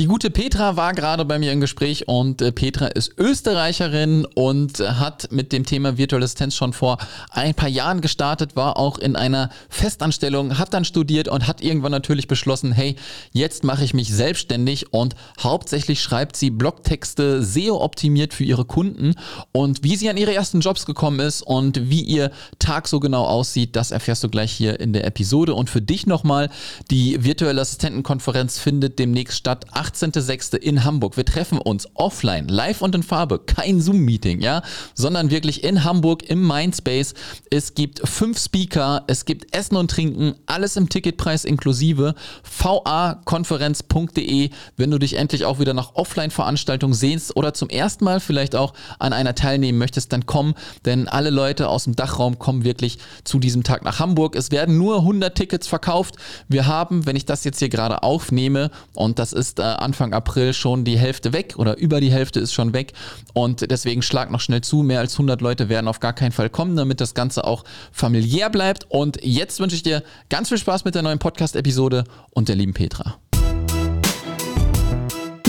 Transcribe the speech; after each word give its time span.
Die 0.00 0.06
gute 0.06 0.30
Petra 0.30 0.76
war 0.76 0.94
gerade 0.94 1.26
bei 1.26 1.38
mir 1.38 1.52
im 1.52 1.60
Gespräch 1.60 2.08
und 2.08 2.40
äh, 2.40 2.52
Petra 2.52 2.86
ist 2.86 3.18
Österreicherin 3.18 4.24
und 4.24 4.78
hat 4.78 5.30
mit 5.30 5.52
dem 5.52 5.66
Thema 5.66 5.98
virtuelle 5.98 6.24
Assistenz 6.24 6.54
schon 6.54 6.72
vor 6.72 6.96
ein 7.28 7.52
paar 7.52 7.68
Jahren 7.68 8.00
gestartet, 8.00 8.56
war 8.56 8.78
auch 8.78 8.96
in 8.96 9.14
einer 9.14 9.50
Festanstellung, 9.68 10.56
hat 10.56 10.72
dann 10.72 10.86
studiert 10.86 11.28
und 11.28 11.46
hat 11.46 11.60
irgendwann 11.60 11.92
natürlich 11.92 12.28
beschlossen, 12.28 12.72
hey, 12.72 12.96
jetzt 13.32 13.62
mache 13.62 13.84
ich 13.84 13.92
mich 13.92 14.08
selbstständig 14.08 14.94
und 14.94 15.16
hauptsächlich 15.38 16.00
schreibt 16.00 16.34
sie 16.34 16.48
Blogtexte 16.48 17.42
SEO 17.42 17.84
optimiert 17.84 18.32
für 18.32 18.44
ihre 18.44 18.64
Kunden 18.64 19.16
und 19.52 19.84
wie 19.84 19.96
sie 19.96 20.08
an 20.08 20.16
ihre 20.16 20.32
ersten 20.32 20.60
Jobs 20.60 20.86
gekommen 20.86 21.20
ist 21.20 21.42
und 21.42 21.90
wie 21.90 22.00
ihr 22.00 22.30
Tag 22.58 22.88
so 22.88 23.00
genau 23.00 23.26
aussieht, 23.26 23.76
das 23.76 23.90
erfährst 23.90 24.24
du 24.24 24.30
gleich 24.30 24.50
hier 24.50 24.80
in 24.80 24.94
der 24.94 25.04
Episode. 25.04 25.52
Und 25.52 25.68
für 25.68 25.82
dich 25.82 26.06
nochmal, 26.06 26.48
die 26.90 27.22
virtuelle 27.22 27.60
Assistentenkonferenz 27.60 28.58
findet 28.58 28.98
demnächst 28.98 29.36
statt 29.36 29.66
18.06. 29.90 30.56
in 30.56 30.84
Hamburg. 30.84 31.16
Wir 31.16 31.24
treffen 31.24 31.58
uns 31.58 31.88
offline, 31.94 32.46
live 32.48 32.80
und 32.82 32.94
in 32.94 33.02
Farbe, 33.02 33.40
kein 33.40 33.80
Zoom-Meeting, 33.80 34.40
ja, 34.40 34.62
sondern 34.94 35.30
wirklich 35.30 35.64
in 35.64 35.84
Hamburg 35.84 36.22
im 36.28 36.46
Mindspace. 36.46 37.14
Es 37.50 37.74
gibt 37.74 38.06
fünf 38.08 38.38
Speaker, 38.38 39.02
es 39.08 39.24
gibt 39.24 39.54
Essen 39.54 39.76
und 39.76 39.90
Trinken, 39.90 40.34
alles 40.46 40.76
im 40.76 40.88
Ticketpreis 40.88 41.44
inklusive. 41.44 42.14
vakonferenz.de, 42.62 44.50
wenn 44.76 44.90
du 44.90 44.98
dich 44.98 45.14
endlich 45.14 45.44
auch 45.44 45.58
wieder 45.58 45.74
nach 45.74 45.94
Offline-Veranstaltungen 45.94 46.94
sehnst 46.94 47.36
oder 47.36 47.52
zum 47.52 47.68
ersten 47.68 48.04
Mal 48.04 48.20
vielleicht 48.20 48.54
auch 48.54 48.74
an 48.98 49.12
einer 49.12 49.34
teilnehmen 49.34 49.78
möchtest, 49.78 50.12
dann 50.12 50.26
komm, 50.26 50.54
denn 50.84 51.08
alle 51.08 51.30
Leute 51.30 51.68
aus 51.68 51.84
dem 51.84 51.96
Dachraum 51.96 52.38
kommen 52.38 52.64
wirklich 52.64 52.98
zu 53.24 53.40
diesem 53.40 53.64
Tag 53.64 53.84
nach 53.84 53.98
Hamburg. 53.98 54.36
Es 54.36 54.52
werden 54.52 54.78
nur 54.78 54.98
100 54.98 55.34
Tickets 55.34 55.66
verkauft. 55.66 56.14
Wir 56.48 56.66
haben, 56.66 57.06
wenn 57.06 57.16
ich 57.16 57.26
das 57.26 57.42
jetzt 57.44 57.58
hier 57.58 57.68
gerade 57.68 58.02
aufnehme, 58.04 58.70
und 58.94 59.18
das 59.18 59.32
ist 59.32 59.58
äh, 59.58 59.79
Anfang 59.80 60.12
April 60.12 60.54
schon 60.54 60.84
die 60.84 60.98
Hälfte 60.98 61.32
weg 61.32 61.54
oder 61.56 61.76
über 61.78 62.00
die 62.00 62.10
Hälfte 62.10 62.40
ist 62.40 62.52
schon 62.52 62.72
weg. 62.72 62.92
Und 63.32 63.70
deswegen 63.70 64.02
schlag 64.02 64.30
noch 64.30 64.40
schnell 64.40 64.60
zu. 64.60 64.82
Mehr 64.82 65.00
als 65.00 65.14
100 65.14 65.40
Leute 65.40 65.68
werden 65.68 65.88
auf 65.88 66.00
gar 66.00 66.12
keinen 66.12 66.32
Fall 66.32 66.50
kommen, 66.50 66.76
damit 66.76 67.00
das 67.00 67.14
Ganze 67.14 67.44
auch 67.44 67.64
familiär 67.92 68.50
bleibt. 68.50 68.86
Und 68.88 69.18
jetzt 69.22 69.60
wünsche 69.60 69.76
ich 69.76 69.82
dir 69.82 70.02
ganz 70.28 70.48
viel 70.48 70.58
Spaß 70.58 70.84
mit 70.84 70.94
der 70.94 71.02
neuen 71.02 71.18
Podcast-Episode 71.18 72.04
und 72.30 72.48
der 72.48 72.56
lieben 72.56 72.74
Petra. 72.74 73.16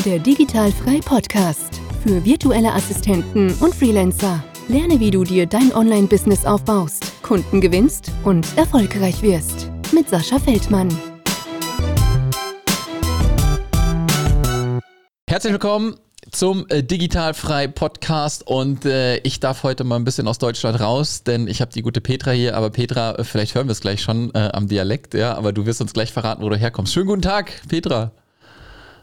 Der 0.06 0.17
Digitalfrei 0.17 1.00
Podcast 1.06 1.80
für 2.03 2.25
virtuelle 2.25 2.73
Assistenten 2.73 3.53
und 3.59 3.75
Freelancer. 3.75 4.44
Lerne, 4.67 5.00
wie 5.00 5.11
du 5.11 5.23
dir 5.23 5.45
dein 5.45 5.73
Online-Business 5.73 6.45
aufbaust, 6.45 7.22
Kunden 7.22 7.61
gewinnst 7.61 8.11
und 8.23 8.47
erfolgreich 8.58 9.22
wirst. 9.22 9.69
Mit 9.94 10.09
Sascha 10.09 10.39
Feldmann. 10.39 11.11
Herzlich 15.32 15.54
willkommen 15.54 15.96
zum 16.30 16.66
äh, 16.68 16.84
Digitalfrei 16.84 17.68
Podcast 17.68 18.46
und 18.46 18.84
äh, 18.84 19.16
ich 19.20 19.40
darf 19.40 19.64
heute 19.64 19.86
mal 19.86 19.96
ein 19.96 20.04
bisschen 20.04 20.28
aus 20.28 20.40
Deutschland 20.40 20.82
raus, 20.82 21.24
denn 21.24 21.48
ich 21.48 21.62
habe 21.62 21.72
die 21.72 21.84
gute 21.84 22.02
Petra 22.02 22.32
hier, 22.32 22.58
aber 22.58 22.70
Petra, 22.70 23.16
äh, 23.16 23.24
vielleicht 23.24 23.56
hören 23.56 23.68
wir 23.68 23.72
es 23.72 23.80
gleich 23.80 24.02
schon 24.02 24.36
äh, 24.36 24.50
am 24.52 24.68
Dialekt, 24.68 25.14
ja, 25.14 25.34
aber 25.34 25.54
du 25.54 25.66
wirst 25.66 25.80
uns 25.80 25.94
gleich 25.94 26.12
verraten, 26.12 26.42
wo 26.44 26.50
du 26.50 26.58
herkommst. 26.58 26.92
Schönen 26.92 27.08
guten 27.08 27.22
Tag, 27.22 27.62
Petra. 27.70 28.12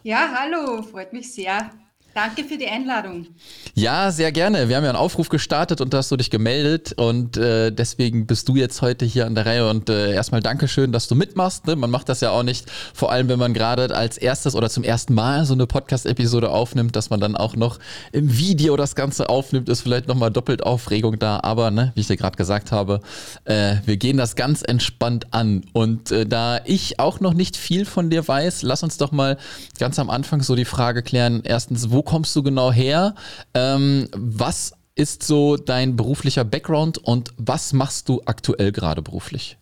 Ja, 0.03 0.29
hallo, 0.39 0.83
freut 0.83 1.13
mich 1.13 1.33
sehr. 1.33 1.71
Danke 2.19 2.43
für 2.43 2.57
die 2.57 2.67
Einladung. 2.67 3.27
Ja, 3.75 4.11
sehr 4.11 4.33
gerne. 4.33 4.67
Wir 4.67 4.75
haben 4.75 4.83
ja 4.83 4.89
einen 4.89 4.99
Aufruf 4.99 5.29
gestartet 5.29 5.79
und 5.79 5.93
da 5.93 5.99
hast 5.99 6.11
du 6.11 6.17
dich 6.17 6.29
gemeldet 6.29 6.91
und 6.97 7.37
äh, 7.37 7.71
deswegen 7.71 8.27
bist 8.27 8.49
du 8.49 8.57
jetzt 8.57 8.81
heute 8.81 9.05
hier 9.05 9.25
an 9.25 9.35
der 9.35 9.45
Reihe 9.45 9.69
und 9.69 9.89
äh, 9.89 10.11
erstmal 10.11 10.41
Dankeschön, 10.41 10.91
dass 10.91 11.07
du 11.07 11.15
mitmachst. 11.15 11.65
Ne? 11.65 11.77
Man 11.77 11.89
macht 11.89 12.09
das 12.09 12.19
ja 12.19 12.31
auch 12.31 12.43
nicht, 12.43 12.69
vor 12.93 13.09
allem 13.09 13.29
wenn 13.29 13.39
man 13.39 13.53
gerade 13.53 13.95
als 13.95 14.17
erstes 14.17 14.53
oder 14.53 14.69
zum 14.69 14.83
ersten 14.83 15.13
Mal 15.13 15.45
so 15.45 15.53
eine 15.53 15.65
Podcast-Episode 15.65 16.49
aufnimmt, 16.49 16.97
dass 16.97 17.09
man 17.09 17.21
dann 17.21 17.37
auch 17.37 17.55
noch 17.55 17.79
im 18.11 18.37
Video 18.37 18.75
das 18.75 18.95
Ganze 18.95 19.29
aufnimmt, 19.29 19.69
ist 19.69 19.79
vielleicht 19.79 20.09
nochmal 20.09 20.29
doppelt 20.29 20.61
Aufregung 20.61 21.19
da. 21.19 21.39
Aber 21.43 21.71
ne, 21.71 21.93
wie 21.95 22.01
ich 22.01 22.07
dir 22.07 22.17
gerade 22.17 22.35
gesagt 22.35 22.73
habe, 22.73 22.99
äh, 23.45 23.77
wir 23.85 23.95
gehen 23.95 24.17
das 24.17 24.35
ganz 24.35 24.61
entspannt 24.61 25.27
an. 25.31 25.63
Und 25.71 26.11
äh, 26.11 26.25
da 26.25 26.59
ich 26.65 26.99
auch 26.99 27.21
noch 27.21 27.33
nicht 27.33 27.55
viel 27.55 27.85
von 27.85 28.09
dir 28.09 28.27
weiß, 28.27 28.63
lass 28.63 28.83
uns 28.83 28.97
doch 28.97 29.13
mal 29.13 29.37
ganz 29.79 29.99
am 29.99 30.09
Anfang 30.09 30.41
so 30.41 30.55
die 30.55 30.65
Frage 30.65 31.01
klären. 31.01 31.43
Erstens, 31.45 31.91
wo 31.91 32.08
kommst 32.09 32.35
du 32.35 32.41
genau 32.41 32.71
her? 32.71 33.13
Ähm, 33.53 34.07
was 34.15 34.73
ist 34.95 35.21
so 35.21 35.57
dein 35.57 35.95
beruflicher 35.95 36.43
Background 36.43 36.97
und 36.97 37.31
was 37.37 37.71
machst 37.71 38.09
du 38.09 38.23
aktuell 38.25 38.71
gerade 38.71 39.03
beruflich? 39.03 39.59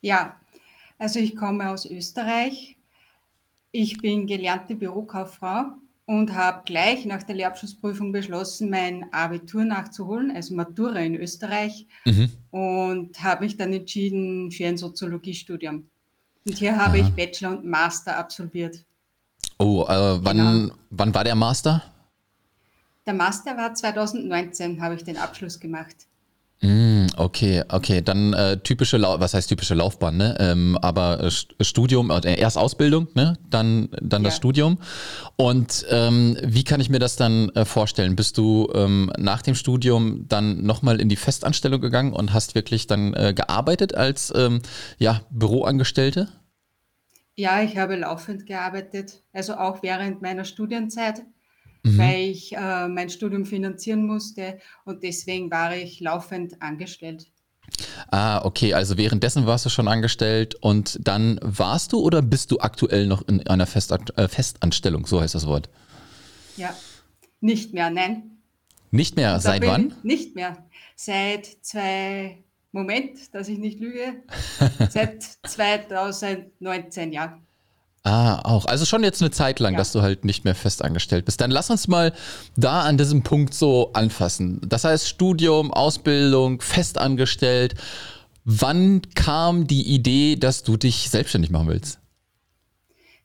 Ja, 0.00 0.40
also 0.98 1.18
ich 1.18 1.36
komme 1.36 1.68
aus 1.68 1.84
Österreich. 1.84 2.78
Ich 3.70 3.98
bin 3.98 4.26
gelernte 4.26 4.76
Bürokauffrau 4.76 5.74
und 6.06 6.32
habe 6.34 6.62
gleich 6.64 7.04
nach 7.04 7.22
der 7.22 7.34
Lehrabschlussprüfung 7.34 8.10
beschlossen, 8.10 8.70
mein 8.70 9.12
Abitur 9.12 9.64
nachzuholen, 9.64 10.30
also 10.34 10.54
Matura 10.54 11.00
in 11.00 11.16
Österreich, 11.16 11.86
mhm. 12.06 12.30
und 12.50 13.22
habe 13.22 13.44
mich 13.44 13.58
dann 13.58 13.74
entschieden 13.74 14.50
für 14.50 14.66
ein 14.68 14.78
Soziologiestudium. 14.78 15.86
Und 16.46 16.58
hier 16.58 16.78
habe 16.78 16.98
Aha. 16.98 17.06
ich 17.06 17.14
Bachelor 17.14 17.50
und 17.58 17.66
Master 17.66 18.16
absolviert. 18.16 18.86
Oh, 19.58 19.84
äh, 19.88 20.24
wann, 20.24 20.36
genau. 20.36 20.74
wann 20.90 21.14
war 21.14 21.24
der 21.24 21.34
Master? 21.34 21.82
Der 23.06 23.14
Master 23.14 23.56
war 23.56 23.74
2019, 23.74 24.80
habe 24.80 24.94
ich 24.94 25.04
den 25.04 25.16
Abschluss 25.16 25.60
gemacht. 25.60 25.94
Mm, 26.64 27.08
okay, 27.16 27.62
okay, 27.68 28.00
dann 28.00 28.32
äh, 28.32 28.56
typische, 28.56 28.96
Lau 28.96 29.20
was 29.20 29.34
heißt 29.34 29.50
typische 29.50 29.74
Laufbahn, 29.74 30.16
ne? 30.16 30.34
Ähm, 30.38 30.78
aber 30.80 31.22
äh, 31.22 31.30
Studium, 31.62 32.10
äh, 32.10 32.36
erst 32.36 32.56
Ausbildung, 32.56 33.08
ne? 33.14 33.36
Dann, 33.50 33.90
dann 34.00 34.22
ja. 34.22 34.28
das 34.28 34.36
Studium. 34.36 34.78
Und 35.36 35.84
ähm, 35.90 36.38
wie 36.42 36.64
kann 36.64 36.80
ich 36.80 36.88
mir 36.88 37.00
das 37.00 37.16
dann 37.16 37.50
äh, 37.50 37.66
vorstellen? 37.66 38.16
Bist 38.16 38.38
du 38.38 38.70
ähm, 38.74 39.12
nach 39.18 39.42
dem 39.42 39.54
Studium 39.54 40.26
dann 40.26 40.62
nochmal 40.62 41.02
in 41.02 41.10
die 41.10 41.16
Festanstellung 41.16 41.82
gegangen 41.82 42.14
und 42.14 42.32
hast 42.32 42.54
wirklich 42.54 42.86
dann 42.86 43.12
äh, 43.12 43.34
gearbeitet 43.34 43.94
als 43.94 44.32
ähm, 44.34 44.62
ja, 44.98 45.20
Büroangestellte? 45.30 46.28
Ja, 47.36 47.62
ich 47.62 47.76
habe 47.76 47.96
laufend 47.96 48.46
gearbeitet, 48.46 49.22
also 49.32 49.54
auch 49.54 49.82
während 49.82 50.22
meiner 50.22 50.44
Studienzeit, 50.44 51.22
Mhm. 51.82 51.98
weil 51.98 52.20
ich 52.30 52.56
äh, 52.56 52.88
mein 52.88 53.10
Studium 53.10 53.44
finanzieren 53.44 54.06
musste 54.06 54.58
und 54.84 55.02
deswegen 55.02 55.50
war 55.50 55.76
ich 55.76 56.00
laufend 56.00 56.62
angestellt. 56.62 57.26
Ah, 58.10 58.42
okay, 58.44 58.72
also 58.74 58.96
währenddessen 58.96 59.46
warst 59.46 59.66
du 59.66 59.70
schon 59.70 59.88
angestellt 59.88 60.54
und 60.54 60.98
dann 61.02 61.38
warst 61.42 61.92
du 61.92 62.00
oder 62.00 62.22
bist 62.22 62.50
du 62.50 62.60
aktuell 62.60 63.06
noch 63.06 63.26
in 63.28 63.46
einer 63.48 63.66
Festan 63.66 64.04
äh, 64.16 64.28
Festanstellung, 64.28 65.06
so 65.06 65.20
heißt 65.20 65.34
das 65.34 65.46
Wort? 65.46 65.68
Ja, 66.56 66.74
nicht 67.40 67.74
mehr, 67.74 67.90
nein. 67.90 68.38
Nicht 68.90 69.16
mehr, 69.16 69.40
seit 69.40 69.66
wann? 69.66 69.92
Nicht 70.04 70.36
mehr. 70.36 70.56
Seit 70.94 71.46
zwei 71.62 72.43
Moment, 72.74 73.32
dass 73.32 73.46
ich 73.46 73.58
nicht 73.58 73.78
lüge, 73.78 74.16
seit 74.90 75.22
2019, 75.22 77.12
ja. 77.12 77.38
Ah, 78.02 78.40
auch. 78.42 78.66
Also 78.66 78.84
schon 78.84 79.04
jetzt 79.04 79.22
eine 79.22 79.30
Zeit 79.30 79.60
lang, 79.60 79.74
ja. 79.74 79.78
dass 79.78 79.92
du 79.92 80.02
halt 80.02 80.24
nicht 80.24 80.44
mehr 80.44 80.56
fest 80.56 80.84
angestellt 80.84 81.24
bist. 81.24 81.40
Dann 81.40 81.52
lass 81.52 81.70
uns 81.70 81.86
mal 81.86 82.12
da 82.56 82.82
an 82.82 82.98
diesem 82.98 83.22
Punkt 83.22 83.54
so 83.54 83.92
anfassen. 83.92 84.60
Das 84.66 84.82
heißt 84.82 85.08
Studium, 85.08 85.72
Ausbildung, 85.72 86.60
festangestellt. 86.60 87.76
Wann 88.44 89.02
kam 89.14 89.68
die 89.68 89.94
Idee, 89.94 90.34
dass 90.34 90.64
du 90.64 90.76
dich 90.76 91.08
selbstständig 91.08 91.52
machen 91.52 91.68
willst? 91.68 92.00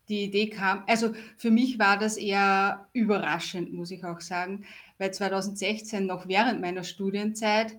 Die 0.09 0.25
Idee 0.25 0.49
kam, 0.49 0.83
also 0.87 1.13
für 1.37 1.51
mich 1.51 1.79
war 1.79 1.97
das 1.97 2.17
eher 2.17 2.87
überraschend, 2.93 3.73
muss 3.73 3.89
ich 3.91 4.05
auch 4.05 4.21
sagen, 4.21 4.65
weil 4.99 5.11
2016 5.11 6.05
noch 6.05 6.27
während 6.27 6.61
meiner 6.61 6.83
Studienzeit 6.83 7.75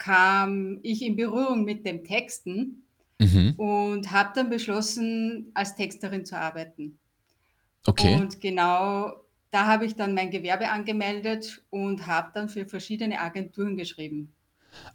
kam 0.00 0.80
ich 0.82 1.02
in 1.02 1.14
Berührung 1.14 1.64
mit 1.64 1.84
dem 1.86 2.02
Texten 2.02 2.82
mhm. 3.18 3.54
und 3.58 4.10
habe 4.10 4.30
dann 4.34 4.48
beschlossen, 4.48 5.52
als 5.54 5.76
Texterin 5.76 6.24
zu 6.24 6.36
arbeiten. 6.36 6.98
Okay. 7.86 8.14
Und 8.14 8.40
genau 8.40 9.12
da 9.50 9.66
habe 9.66 9.84
ich 9.84 9.96
dann 9.96 10.14
mein 10.14 10.30
Gewerbe 10.30 10.70
angemeldet 10.70 11.62
und 11.70 12.06
habe 12.06 12.30
dann 12.34 12.48
für 12.48 12.64
verschiedene 12.66 13.20
Agenturen 13.20 13.76
geschrieben. 13.76 14.32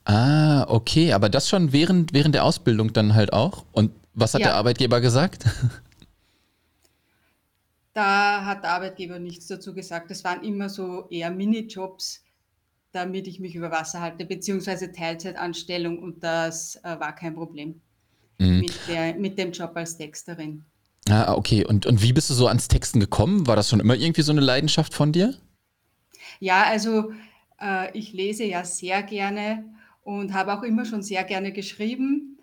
Ah, 0.06 0.66
okay, 0.70 1.14
aber 1.14 1.30
das 1.30 1.50
schon 1.50 1.72
während, 1.72 2.14
während 2.14 2.34
der 2.34 2.44
Ausbildung 2.44 2.92
dann 2.92 3.14
halt 3.14 3.32
auch? 3.32 3.66
Und 3.74 3.92
was 4.14 4.34
hat 4.34 4.42
ja. 4.42 4.48
der 4.48 4.56
Arbeitgeber 4.56 5.02
gesagt? 5.02 5.46
Da 7.94 8.44
hat 8.44 8.64
der 8.64 8.72
Arbeitgeber 8.72 9.20
nichts 9.20 9.48
dazu 9.48 9.74
gesagt. 9.74 10.12
Das 10.12 10.26
waren 10.26 10.44
immer 10.44 10.68
so 10.68 11.08
eher 11.10 11.32
Minijobs, 11.32 12.25
damit 12.96 13.28
ich 13.28 13.40
mich 13.40 13.56
über 13.56 13.72
Wasser 13.72 14.02
halte, 14.02 14.26
beziehungsweise 14.26 14.92
Teilzeitanstellung 14.92 16.00
und 16.00 16.24
das 16.24 16.78
äh, 16.78 17.00
war 17.00 17.14
kein 17.14 17.36
Problem 17.36 17.82
mhm. 18.40 18.62
mit, 18.62 18.74
der, 18.88 19.16
mit 19.16 19.38
dem 19.38 19.52
Job 19.52 19.72
als 19.76 19.98
Texterin. 19.98 20.66
Ah, 21.10 21.34
okay. 21.36 21.66
Und, 21.66 21.86
und 21.86 22.02
wie 22.02 22.14
bist 22.14 22.30
du 22.30 22.34
so 22.34 22.48
ans 22.48 22.68
Texten 22.68 23.00
gekommen? 23.00 23.46
War 23.46 23.56
das 23.56 23.70
schon 23.70 23.80
immer 23.80 23.96
irgendwie 23.96 24.24
so 24.24 24.32
eine 24.32 24.42
Leidenschaft 24.42 24.94
von 24.94 25.12
dir? 25.12 25.36
Ja, 26.40 26.64
also 26.64 27.12
äh, 27.62 27.96
ich 27.98 28.14
lese 28.14 28.44
ja 28.46 28.64
sehr 28.64 29.04
gerne 29.04 29.66
und 30.04 30.34
habe 30.34 30.54
auch 30.54 30.64
immer 30.64 30.86
schon 30.86 31.04
sehr 31.04 31.24
gerne 31.24 31.52
geschrieben. 31.52 32.40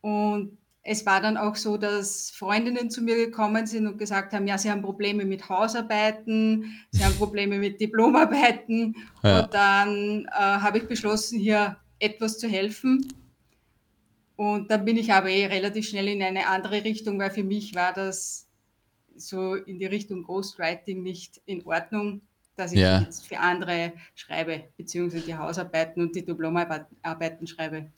Und 0.00 0.58
es 0.84 1.06
war 1.06 1.20
dann 1.20 1.36
auch 1.36 1.54
so, 1.54 1.76
dass 1.76 2.30
Freundinnen 2.30 2.90
zu 2.90 3.02
mir 3.02 3.14
gekommen 3.14 3.66
sind 3.66 3.86
und 3.86 3.98
gesagt 3.98 4.32
haben, 4.32 4.48
ja, 4.48 4.58
sie 4.58 4.70
haben 4.70 4.82
Probleme 4.82 5.24
mit 5.24 5.48
Hausarbeiten, 5.48 6.84
sie 6.90 7.04
haben 7.04 7.14
Probleme 7.14 7.58
mit 7.58 7.80
Diplomarbeiten. 7.80 8.96
Ja. 9.22 9.40
Und 9.40 9.54
dann 9.54 10.24
äh, 10.26 10.30
habe 10.32 10.78
ich 10.78 10.88
beschlossen, 10.88 11.38
hier 11.38 11.76
etwas 12.00 12.38
zu 12.38 12.48
helfen. 12.48 13.06
Und 14.34 14.72
dann 14.72 14.84
bin 14.84 14.96
ich 14.96 15.12
aber 15.12 15.28
eh 15.28 15.46
relativ 15.46 15.88
schnell 15.88 16.08
in 16.08 16.22
eine 16.22 16.48
andere 16.48 16.82
Richtung, 16.82 17.18
weil 17.20 17.30
für 17.30 17.44
mich 17.44 17.76
war 17.76 17.92
das 17.92 18.48
so 19.14 19.54
in 19.54 19.78
die 19.78 19.86
Richtung 19.86 20.24
Ghostwriting 20.24 21.02
nicht 21.02 21.40
in 21.46 21.64
Ordnung, 21.64 22.22
dass 22.56 22.72
ich 22.72 22.80
ja. 22.80 23.02
jetzt 23.02 23.28
für 23.28 23.38
andere 23.38 23.92
schreibe, 24.16 24.64
beziehungsweise 24.76 25.24
die 25.24 25.36
Hausarbeiten 25.36 26.02
und 26.02 26.16
die 26.16 26.24
Diplomarbeiten 26.24 27.46
schreibe. 27.46 27.92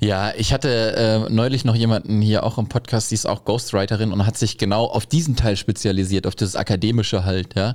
Ja, 0.00 0.32
ich 0.36 0.52
hatte 0.52 1.26
äh, 1.28 1.32
neulich 1.32 1.64
noch 1.64 1.74
jemanden 1.74 2.20
hier 2.20 2.44
auch 2.44 2.58
im 2.58 2.68
Podcast, 2.68 3.10
die 3.10 3.14
ist 3.14 3.26
auch 3.26 3.44
Ghostwriterin 3.44 4.12
und 4.12 4.26
hat 4.26 4.36
sich 4.36 4.58
genau 4.58 4.86
auf 4.86 5.06
diesen 5.06 5.36
Teil 5.36 5.56
spezialisiert, 5.56 6.26
auf 6.26 6.34
das 6.34 6.56
Akademische 6.56 7.24
halt, 7.24 7.54
ja. 7.54 7.74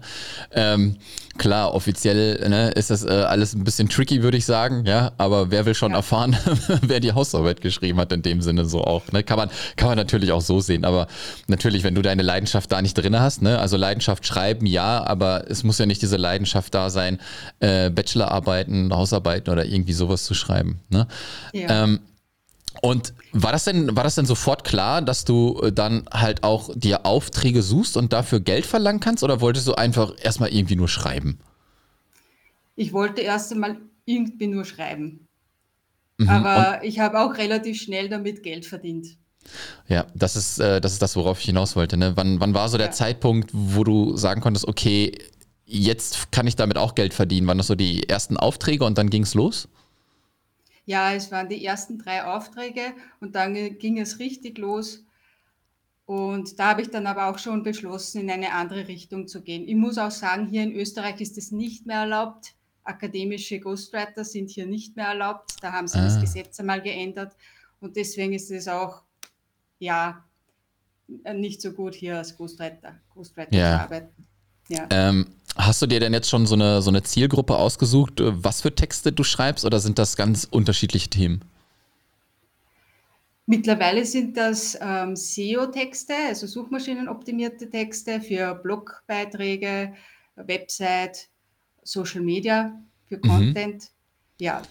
Ähm, 0.51 0.97
klar, 1.37 1.73
offiziell 1.73 2.47
ne, 2.49 2.69
ist 2.71 2.89
das 2.89 3.03
äh, 3.03 3.09
alles 3.09 3.53
ein 3.53 3.63
bisschen 3.63 3.89
tricky, 3.89 4.23
würde 4.23 4.37
ich 4.37 4.45
sagen, 4.45 4.85
ja, 4.85 5.11
aber 5.17 5.51
wer 5.51 5.65
will 5.65 5.75
schon 5.75 5.91
ja. 5.91 5.97
erfahren, 5.97 6.35
wer 6.81 6.99
die 6.99 7.13
Hausarbeit 7.13 7.61
geschrieben 7.61 7.99
hat, 7.99 8.11
in 8.11 8.21
dem 8.21 8.41
Sinne 8.41 8.65
so 8.65 8.83
auch, 8.83 9.11
ne? 9.11 9.23
Kann 9.23 9.37
man, 9.37 9.49
kann 9.75 9.89
man 9.89 9.97
natürlich 9.97 10.31
auch 10.31 10.41
so 10.41 10.59
sehen, 10.59 10.85
aber 10.85 11.07
natürlich, 11.47 11.83
wenn 11.83 11.95
du 11.95 12.01
deine 12.01 12.23
Leidenschaft 12.23 12.71
da 12.71 12.81
nicht 12.81 12.95
drin 12.95 13.19
hast, 13.19 13.41
ne, 13.41 13.59
also 13.59 13.77
Leidenschaft 13.77 14.25
schreiben, 14.25 14.65
ja, 14.65 15.03
aber 15.05 15.49
es 15.49 15.63
muss 15.63 15.77
ja 15.77 15.85
nicht 15.85 16.01
diese 16.01 16.17
Leidenschaft 16.17 16.73
da 16.73 16.89
sein, 16.89 17.19
äh, 17.59 17.89
Bachelorarbeiten, 17.89 18.93
Hausarbeiten 18.93 19.51
oder 19.51 19.65
irgendwie 19.65 19.93
sowas 19.93 20.23
zu 20.23 20.33
schreiben, 20.33 20.79
ne? 20.89 21.07
Ja. 21.53 21.82
Ähm, 21.82 21.82
und 22.81 23.13
war 23.31 23.51
das 23.51 23.65
denn, 23.65 23.95
war 23.95 24.03
das 24.03 24.15
denn 24.15 24.25
sofort 24.25 24.63
klar, 24.63 25.01
dass 25.01 25.25
du 25.25 25.59
äh, 25.61 25.71
dann 25.71 26.05
halt 26.11 26.43
auch 26.43 26.69
dir 26.75 27.05
Aufträge 27.05 27.61
suchst 27.61 27.97
und 27.97 28.13
dafür 28.13 28.39
Geld 28.39 28.65
verlangen 28.65 28.99
kannst 28.99 29.23
oder 29.23 29.41
wolltest 29.41 29.67
du 29.67 29.75
einfach 29.75 30.13
erstmal 30.21 30.53
irgendwie 30.53 30.75
nur 30.75 30.87
schreiben? 30.87 31.39
Ich 32.75 32.91
wollte 32.91 33.21
erst 33.21 33.51
einmal 33.51 33.77
irgendwie 34.05 34.47
nur 34.47 34.65
schreiben. 34.65 35.27
Mhm. 36.17 36.29
Aber 36.29 36.83
ich 36.83 36.99
habe 36.99 37.19
auch 37.19 37.37
relativ 37.37 37.81
schnell 37.81 38.09
damit 38.09 38.43
Geld 38.43 38.65
verdient. 38.65 39.17
Ja, 39.87 40.05
das 40.15 40.35
ist, 40.35 40.59
äh, 40.59 40.79
das 40.81 40.93
ist 40.93 41.01
das, 41.01 41.15
worauf 41.15 41.39
ich 41.39 41.45
hinaus 41.45 41.75
wollte. 41.75 41.97
Ne? 41.97 42.13
Wann, 42.15 42.39
wann 42.39 42.53
war 42.53 42.69
so 42.69 42.77
der 42.77 42.87
ja. 42.87 42.91
Zeitpunkt, 42.91 43.49
wo 43.53 43.83
du 43.83 44.15
sagen 44.17 44.41
konntest, 44.41 44.67
okay, 44.67 45.17
jetzt 45.65 46.31
kann 46.31 46.47
ich 46.47 46.55
damit 46.55 46.77
auch 46.77 46.95
Geld 46.95 47.13
verdienen? 47.13 47.47
Waren 47.47 47.57
das 47.57 47.67
so 47.67 47.75
die 47.75 48.07
ersten 48.09 48.37
Aufträge 48.37 48.85
und 48.85 48.97
dann 48.97 49.09
ging 49.09 49.23
es 49.23 49.33
los? 49.33 49.67
Ja, 50.85 51.13
es 51.13 51.31
waren 51.31 51.49
die 51.49 51.63
ersten 51.63 51.97
drei 51.97 52.23
Aufträge 52.25 52.93
und 53.19 53.35
dann 53.35 53.53
ging 53.77 53.99
es 53.99 54.19
richtig 54.19 54.57
los. 54.57 55.05
Und 56.05 56.59
da 56.59 56.71
habe 56.71 56.81
ich 56.81 56.89
dann 56.89 57.07
aber 57.07 57.27
auch 57.27 57.39
schon 57.39 57.63
beschlossen, 57.63 58.21
in 58.21 58.31
eine 58.31 58.51
andere 58.51 58.87
Richtung 58.87 59.27
zu 59.27 59.41
gehen. 59.41 59.67
Ich 59.67 59.75
muss 59.75 59.97
auch 59.97 60.11
sagen, 60.11 60.47
hier 60.47 60.63
in 60.63 60.73
Österreich 60.73 61.21
ist 61.21 61.37
es 61.37 61.51
nicht 61.51 61.85
mehr 61.85 61.99
erlaubt. 61.99 62.55
Akademische 62.83 63.59
Ghostwriter 63.59 64.25
sind 64.25 64.49
hier 64.49 64.65
nicht 64.65 64.97
mehr 64.97 65.07
erlaubt. 65.07 65.53
Da 65.61 65.71
haben 65.71 65.87
sie 65.87 65.99
ah. 65.99 66.03
das 66.03 66.19
Gesetz 66.19 66.59
einmal 66.59 66.81
geändert. 66.81 67.33
Und 67.79 67.95
deswegen 67.95 68.33
ist 68.33 68.51
es 68.51 68.67
auch, 68.67 69.03
ja, 69.79 70.25
nicht 71.07 71.61
so 71.61 71.71
gut 71.71 71.95
hier 71.95 72.17
als 72.17 72.35
Ghostwriter, 72.35 72.99
Ghostwriter 73.13 73.55
ja. 73.55 73.77
zu 73.77 73.83
arbeiten. 73.83 74.27
Ja. 74.73 74.87
Ähm, 74.89 75.27
hast 75.55 75.81
du 75.81 75.87
dir 75.87 75.99
denn 75.99 76.13
jetzt 76.13 76.29
schon 76.29 76.47
so 76.47 76.55
eine, 76.55 76.81
so 76.81 76.89
eine 76.89 77.03
Zielgruppe 77.03 77.55
ausgesucht, 77.55 78.19
äh, 78.19 78.43
was 78.43 78.61
für 78.61 78.73
Texte 78.73 79.11
du 79.11 79.23
schreibst 79.23 79.65
oder 79.65 79.79
sind 79.79 79.99
das 79.99 80.15
ganz 80.15 80.47
unterschiedliche 80.49 81.09
Themen? 81.09 81.43
Mittlerweile 83.45 84.05
sind 84.05 84.37
das 84.37 84.77
ähm, 84.81 85.15
SEO-Texte, 85.15 86.13
also 86.29 86.47
suchmaschinenoptimierte 86.47 87.69
Texte 87.69 88.21
für 88.21 88.55
Blogbeiträge, 88.55 89.93
Website, 90.35 91.27
Social 91.83 92.21
Media, 92.21 92.81
für 93.05 93.17
mhm. 93.17 93.21
Content. 93.21 93.83
Mhm. 93.83 93.87
Ja, 94.39 94.61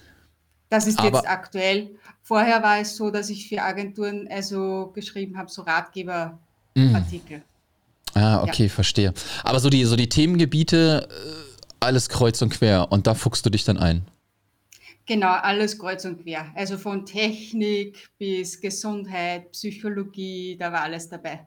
das 0.70 0.86
ist 0.86 0.98
Aber 0.98 1.18
jetzt 1.18 1.28
aktuell. 1.28 1.96
Vorher 2.22 2.62
war 2.62 2.78
es 2.78 2.96
so, 2.96 3.10
dass 3.10 3.28
ich 3.28 3.46
für 3.46 3.62
Agenturen 3.62 4.26
also 4.28 4.90
geschrieben 4.94 5.36
habe, 5.36 5.50
so 5.50 5.62
Ratgeberartikel. 5.62 7.38
Mhm. 7.38 7.51
Ah, 8.14 8.42
okay, 8.42 8.64
ja. 8.64 8.68
verstehe. 8.68 9.14
Aber 9.42 9.60
so 9.60 9.70
die, 9.70 9.84
so 9.84 9.96
die 9.96 10.08
Themengebiete, 10.08 11.08
äh, 11.10 11.52
alles 11.80 12.08
kreuz 12.08 12.40
und 12.42 12.50
quer 12.50 12.90
und 12.90 13.06
da 13.06 13.14
fuchst 13.14 13.44
du 13.44 13.50
dich 13.50 13.64
dann 13.64 13.78
ein. 13.78 14.06
Genau, 15.06 15.32
alles 15.32 15.78
kreuz 15.78 16.04
und 16.04 16.22
quer. 16.22 16.52
Also 16.54 16.78
von 16.78 17.04
Technik 17.04 18.10
bis 18.18 18.60
Gesundheit, 18.60 19.50
Psychologie, 19.52 20.56
da 20.58 20.72
war 20.72 20.82
alles 20.82 21.08
dabei. 21.08 21.46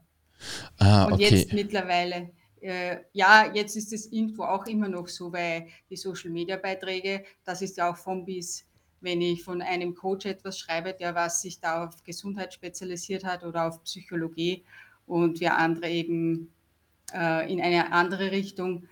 Ah, 0.77 1.05
okay. 1.05 1.13
Und 1.13 1.19
jetzt 1.21 1.53
mittlerweile, 1.53 2.31
äh, 2.59 2.97
ja, 3.13 3.49
jetzt 3.53 3.77
ist 3.77 3.93
es 3.93 4.11
irgendwo 4.11 4.43
auch 4.43 4.65
immer 4.65 4.89
noch 4.89 5.07
so, 5.07 5.31
weil 5.31 5.67
die 5.89 5.95
Social 5.95 6.31
Media 6.31 6.57
Beiträge, 6.57 7.23
das 7.45 7.61
ist 7.61 7.77
ja 7.77 7.89
auch 7.89 7.97
von 7.97 8.25
bis, 8.25 8.65
wenn 8.99 9.21
ich 9.21 9.43
von 9.43 9.61
einem 9.61 9.95
Coach 9.95 10.25
etwas 10.25 10.59
schreibe, 10.59 10.93
der 10.93 11.15
was 11.15 11.41
sich 11.41 11.59
da 11.59 11.85
auf 11.85 12.03
Gesundheit 12.03 12.53
spezialisiert 12.53 13.23
hat 13.23 13.43
oder 13.43 13.67
auf 13.67 13.81
Psychologie 13.83 14.65
und 15.05 15.39
wir 15.39 15.55
andere 15.55 15.89
eben 15.89 16.51
äh, 17.13 17.51
in 17.51 17.61
eine 17.61 17.91
andere 17.91 18.31
Richtung. 18.31 18.85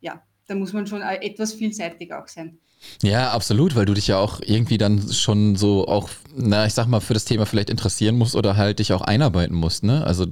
Ja, 0.00 0.22
da 0.46 0.54
muss 0.54 0.72
man 0.72 0.86
schon 0.86 1.02
etwas 1.02 1.54
vielseitig 1.54 2.12
auch 2.12 2.28
sein. 2.28 2.58
Ja, 3.02 3.32
absolut, 3.32 3.76
weil 3.76 3.86
du 3.86 3.94
dich 3.94 4.08
ja 4.08 4.18
auch 4.18 4.40
irgendwie 4.44 4.78
dann 4.78 5.10
schon 5.10 5.56
so 5.56 5.88
auch, 5.88 6.10
na, 6.34 6.66
ich 6.66 6.74
sag 6.74 6.86
mal, 6.86 7.00
für 7.00 7.14
das 7.14 7.24
Thema 7.24 7.46
vielleicht 7.46 7.70
interessieren 7.70 8.16
musst 8.16 8.36
oder 8.36 8.56
halt 8.56 8.78
dich 8.78 8.92
auch 8.92 9.00
einarbeiten 9.00 9.56
musst, 9.56 9.84
ne? 9.84 10.04
Also 10.06 10.26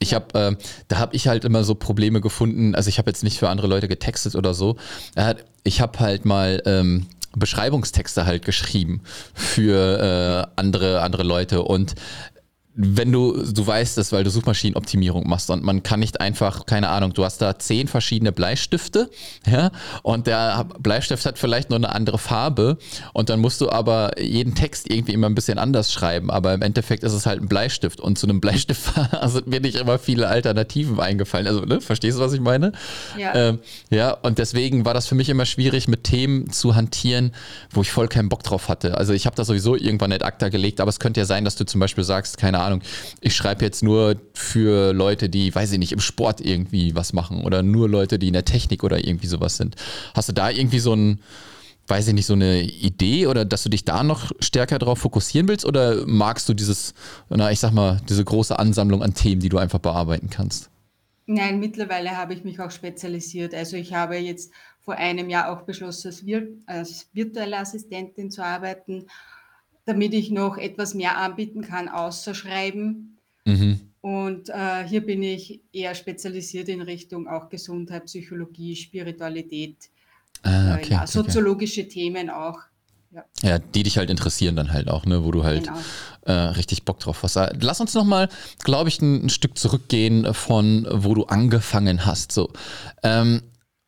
ich 0.00 0.14
habe, 0.14 0.38
äh, 0.38 0.56
da 0.88 0.98
habe 0.98 1.16
ich 1.16 1.28
halt 1.28 1.44
immer 1.44 1.64
so 1.64 1.74
Probleme 1.74 2.20
gefunden, 2.20 2.74
also 2.74 2.88
ich 2.88 2.98
habe 2.98 3.10
jetzt 3.10 3.24
nicht 3.24 3.38
für 3.38 3.48
andere 3.48 3.66
Leute 3.66 3.88
getextet 3.88 4.34
oder 4.34 4.54
so, 4.54 4.76
ich 5.62 5.80
habe 5.80 5.98
halt 6.00 6.24
mal 6.24 6.62
ähm, 6.66 7.06
Beschreibungstexte 7.36 8.26
halt 8.26 8.44
geschrieben 8.44 9.02
für 9.34 10.46
äh, 10.56 10.60
andere, 10.60 11.00
andere 11.00 11.22
Leute 11.22 11.62
und 11.62 11.94
wenn 12.76 13.12
du, 13.12 13.32
du 13.32 13.66
weißt 13.66 13.98
es, 13.98 14.10
weil 14.10 14.24
du 14.24 14.30
Suchmaschinenoptimierung 14.30 15.28
machst 15.28 15.48
und 15.50 15.62
man 15.62 15.82
kann 15.82 16.00
nicht 16.00 16.20
einfach, 16.20 16.66
keine 16.66 16.88
Ahnung, 16.88 17.12
du 17.12 17.24
hast 17.24 17.40
da 17.40 17.56
zehn 17.58 17.86
verschiedene 17.86 18.32
Bleistifte, 18.32 19.10
ja, 19.46 19.70
und 20.02 20.26
der 20.26 20.66
Bleistift 20.80 21.24
hat 21.24 21.38
vielleicht 21.38 21.70
nur 21.70 21.76
eine 21.76 21.94
andere 21.94 22.18
Farbe 22.18 22.78
und 23.12 23.30
dann 23.30 23.38
musst 23.38 23.60
du 23.60 23.70
aber 23.70 24.20
jeden 24.20 24.56
Text 24.56 24.90
irgendwie 24.90 25.12
immer 25.12 25.28
ein 25.28 25.36
bisschen 25.36 25.58
anders 25.58 25.92
schreiben, 25.92 26.30
aber 26.30 26.52
im 26.52 26.62
Endeffekt 26.62 27.04
ist 27.04 27.12
es 27.12 27.26
halt 27.26 27.40
ein 27.40 27.48
Bleistift 27.48 28.00
und 28.00 28.18
zu 28.18 28.26
einem 28.26 28.40
Bleistift 28.40 28.92
sind 29.26 29.46
mir 29.46 29.60
nicht 29.60 29.76
immer 29.76 29.98
viele 29.98 30.26
Alternativen 30.26 30.98
eingefallen. 30.98 31.46
Also, 31.46 31.60
ne, 31.60 31.80
verstehst 31.80 32.18
du, 32.18 32.22
was 32.22 32.32
ich 32.32 32.40
meine? 32.40 32.72
Ja. 33.16 33.34
Ähm, 33.34 33.60
ja, 33.90 34.12
und 34.12 34.38
deswegen 34.38 34.84
war 34.84 34.94
das 34.94 35.06
für 35.06 35.14
mich 35.14 35.28
immer 35.28 35.46
schwierig, 35.46 35.86
mit 35.86 36.04
Themen 36.04 36.50
zu 36.50 36.74
hantieren, 36.74 37.32
wo 37.70 37.82
ich 37.82 37.92
voll 37.92 38.08
keinen 38.08 38.28
Bock 38.28 38.42
drauf 38.42 38.68
hatte. 38.68 38.96
Also 38.96 39.12
ich 39.12 39.26
habe 39.26 39.36
da 39.36 39.44
sowieso 39.44 39.76
irgendwann 39.76 40.10
nicht 40.10 40.24
ACTA 40.24 40.48
gelegt, 40.48 40.80
aber 40.80 40.88
es 40.88 40.98
könnte 40.98 41.20
ja 41.20 41.26
sein, 41.26 41.44
dass 41.44 41.54
du 41.56 41.64
zum 41.64 41.80
Beispiel 41.80 42.04
sagst, 42.04 42.36
keine 42.36 42.58
Ahnung, 42.58 42.63
Ahnung, 42.64 42.82
ich 43.20 43.34
schreibe 43.34 43.64
jetzt 43.64 43.82
nur 43.82 44.16
für 44.32 44.92
Leute, 44.92 45.28
die, 45.28 45.54
weiß 45.54 45.72
ich 45.72 45.78
nicht, 45.78 45.92
im 45.92 46.00
Sport 46.00 46.40
irgendwie 46.40 46.94
was 46.94 47.12
machen 47.12 47.44
oder 47.44 47.62
nur 47.62 47.88
Leute, 47.88 48.18
die 48.18 48.28
in 48.28 48.32
der 48.32 48.44
Technik 48.44 48.84
oder 48.84 49.06
irgendwie 49.06 49.26
sowas 49.26 49.56
sind. 49.56 49.76
Hast 50.14 50.28
du 50.28 50.32
da 50.32 50.50
irgendwie 50.50 50.78
so 50.78 50.94
ein, 50.94 51.20
weiß 51.86 52.08
ich 52.08 52.14
nicht, 52.14 52.26
so 52.26 52.34
eine 52.34 52.62
Idee 52.62 53.26
oder 53.26 53.44
dass 53.44 53.62
du 53.62 53.68
dich 53.68 53.84
da 53.84 54.02
noch 54.02 54.32
stärker 54.40 54.78
darauf 54.78 54.98
fokussieren 54.98 55.48
willst 55.48 55.64
oder 55.64 56.06
magst 56.06 56.48
du 56.48 56.54
dieses, 56.54 56.94
na, 57.28 57.50
ich 57.50 57.60
sag 57.60 57.72
mal, 57.72 58.00
diese 58.08 58.24
große 58.24 58.58
Ansammlung 58.58 59.02
an 59.02 59.14
Themen, 59.14 59.40
die 59.40 59.48
du 59.48 59.58
einfach 59.58 59.78
bearbeiten 59.78 60.30
kannst? 60.30 60.70
Nein, 61.26 61.58
mittlerweile 61.58 62.16
habe 62.16 62.34
ich 62.34 62.44
mich 62.44 62.60
auch 62.60 62.70
spezialisiert. 62.70 63.54
Also 63.54 63.76
ich 63.76 63.94
habe 63.94 64.16
jetzt 64.16 64.52
vor 64.80 64.94
einem 64.94 65.30
Jahr 65.30 65.50
auch 65.50 65.62
beschlossen, 65.62 66.08
als, 66.08 66.20
vir 66.20 66.48
als 66.66 67.08
virtuelle 67.14 67.58
Assistentin 67.58 68.30
zu 68.30 68.44
arbeiten 68.44 69.06
damit 69.84 70.14
ich 70.14 70.30
noch 70.30 70.56
etwas 70.56 70.94
mehr 70.94 71.18
anbieten 71.18 71.62
kann, 71.62 71.88
außer 71.88 72.34
Schreiben. 72.34 73.18
Mhm. 73.44 73.80
Und 74.00 74.50
äh, 74.50 74.86
hier 74.86 75.04
bin 75.04 75.22
ich 75.22 75.62
eher 75.72 75.94
spezialisiert 75.94 76.68
in 76.68 76.82
Richtung 76.82 77.26
auch 77.26 77.48
Gesundheit, 77.48 78.04
Psychologie, 78.04 78.76
Spiritualität, 78.76 79.76
ah, 80.42 80.74
okay, 80.74 80.88
äh, 80.88 80.92
ja, 80.92 81.06
soziologische 81.06 81.82
okay. 81.82 81.90
Themen 81.90 82.30
auch. 82.30 82.58
Ja. 83.10 83.24
ja. 83.42 83.58
die 83.58 83.84
dich 83.84 83.96
halt 83.96 84.10
interessieren 84.10 84.56
dann 84.56 84.72
halt 84.72 84.88
auch, 84.88 85.06
ne, 85.06 85.24
wo 85.24 85.30
du 85.30 85.44
halt 85.44 85.68
genau. 85.68 85.78
äh, 86.22 86.32
richtig 86.32 86.84
Bock 86.84 86.98
drauf 86.98 87.22
hast. 87.22 87.38
Lass 87.60 87.80
uns 87.80 87.94
nochmal, 87.94 88.28
glaube 88.58 88.88
ich, 88.88 89.00
ein, 89.00 89.26
ein, 89.26 89.30
Stück 89.30 89.56
zurückgehen 89.56 90.34
von 90.34 90.86
wo 90.90 91.14
du 91.14 91.24
angefangen 91.24 92.04
hast. 92.04 92.32
So, 92.32 92.50
ähm, 93.04 93.40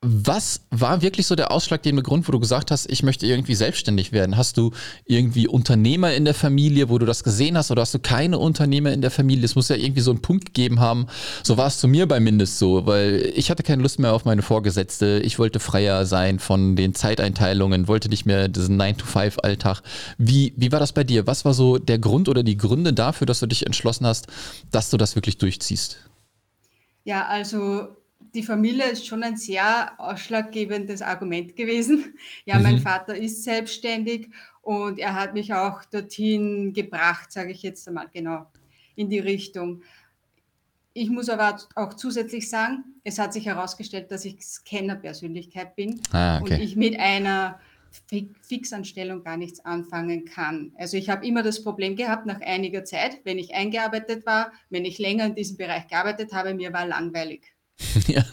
was 0.08 0.60
war 0.70 1.02
wirklich 1.02 1.26
so 1.26 1.34
der 1.34 1.50
ausschlaggebende 1.50 2.04
Grund, 2.04 2.28
wo 2.28 2.32
du 2.32 2.38
gesagt 2.38 2.70
hast, 2.70 2.88
ich 2.88 3.02
möchte 3.02 3.26
irgendwie 3.26 3.56
selbstständig 3.56 4.12
werden? 4.12 4.36
Hast 4.36 4.56
du 4.56 4.70
irgendwie 5.04 5.48
Unternehmer 5.48 6.14
in 6.14 6.24
der 6.24 6.34
Familie, 6.34 6.88
wo 6.88 6.98
du 6.98 7.06
das 7.06 7.24
gesehen 7.24 7.58
hast, 7.58 7.72
oder 7.72 7.82
hast 7.82 7.94
du 7.94 7.98
keine 7.98 8.38
Unternehmer 8.38 8.92
in 8.92 9.00
der 9.00 9.10
Familie? 9.10 9.44
Es 9.44 9.56
muss 9.56 9.68
ja 9.68 9.74
irgendwie 9.74 10.00
so 10.00 10.12
einen 10.12 10.22
Punkt 10.22 10.46
gegeben 10.46 10.78
haben. 10.78 11.08
So 11.42 11.56
war 11.56 11.66
es 11.66 11.80
zu 11.80 11.88
mir 11.88 12.06
bei 12.06 12.20
so, 12.46 12.86
weil 12.86 13.32
ich 13.34 13.50
hatte 13.50 13.62
keine 13.62 13.82
Lust 13.82 13.98
mehr 13.98 14.12
auf 14.12 14.24
meine 14.24 14.42
Vorgesetzte. 14.42 15.20
Ich 15.24 15.38
wollte 15.38 15.58
freier 15.58 16.06
sein 16.06 16.38
von 16.38 16.76
den 16.76 16.94
Zeiteinteilungen, 16.94 17.88
wollte 17.88 18.08
nicht 18.08 18.26
mehr 18.26 18.48
diesen 18.48 18.80
9-to-5-Alltag. 18.80 19.82
Wie, 20.18 20.52
wie 20.56 20.72
war 20.72 20.80
das 20.80 20.92
bei 20.92 21.04
dir? 21.04 21.26
Was 21.26 21.44
war 21.44 21.54
so 21.54 21.78
der 21.78 21.98
Grund 21.98 22.28
oder 22.28 22.42
die 22.42 22.56
Gründe 22.56 22.92
dafür, 22.92 23.26
dass 23.26 23.40
du 23.40 23.46
dich 23.46 23.66
entschlossen 23.66 24.06
hast, 24.06 24.28
dass 24.70 24.90
du 24.90 24.96
das 24.96 25.16
wirklich 25.16 25.38
durchziehst? 25.38 25.98
Ja, 27.04 27.26
also 27.26 27.88
die 28.36 28.42
Familie 28.42 28.84
ist 28.90 29.06
schon 29.06 29.22
ein 29.22 29.38
sehr 29.38 29.92
ausschlaggebendes 29.98 31.00
Argument 31.00 31.56
gewesen. 31.56 32.14
Ja, 32.44 32.58
mein 32.58 32.76
mhm. 32.76 32.80
Vater 32.80 33.16
ist 33.16 33.42
selbstständig 33.42 34.28
und 34.60 34.98
er 34.98 35.14
hat 35.14 35.32
mich 35.32 35.54
auch 35.54 35.84
dorthin 35.86 36.74
gebracht, 36.74 37.32
sage 37.32 37.50
ich 37.50 37.62
jetzt 37.62 37.88
einmal 37.88 38.08
genau, 38.12 38.46
in 38.94 39.08
die 39.08 39.18
Richtung. 39.18 39.82
Ich 40.92 41.08
muss 41.08 41.30
aber 41.30 41.56
auch 41.74 41.94
zusätzlich 41.94 42.48
sagen, 42.50 42.84
es 43.04 43.18
hat 43.18 43.32
sich 43.32 43.46
herausgestellt, 43.46 44.10
dass 44.10 44.24
ich 44.26 44.42
Scanner-Persönlichkeit 44.42 45.74
bin 45.74 46.00
ah, 46.12 46.38
okay. 46.40 46.54
und 46.54 46.60
ich 46.60 46.76
mit 46.76 47.00
einer 47.00 47.58
Fixanstellung 48.42 49.24
gar 49.24 49.38
nichts 49.38 49.64
anfangen 49.64 50.26
kann. 50.26 50.72
Also 50.76 50.98
ich 50.98 51.08
habe 51.08 51.26
immer 51.26 51.42
das 51.42 51.62
Problem 51.62 51.96
gehabt, 51.96 52.26
nach 52.26 52.40
einiger 52.42 52.84
Zeit, 52.84 53.20
wenn 53.24 53.38
ich 53.38 53.54
eingearbeitet 53.54 54.26
war, 54.26 54.52
wenn 54.68 54.84
ich 54.84 54.98
länger 54.98 55.24
in 55.24 55.34
diesem 55.34 55.56
Bereich 55.56 55.88
gearbeitet 55.88 56.34
habe, 56.34 56.52
mir 56.52 56.74
war 56.74 56.86
langweilig. 56.86 57.55
ja. 58.06 58.24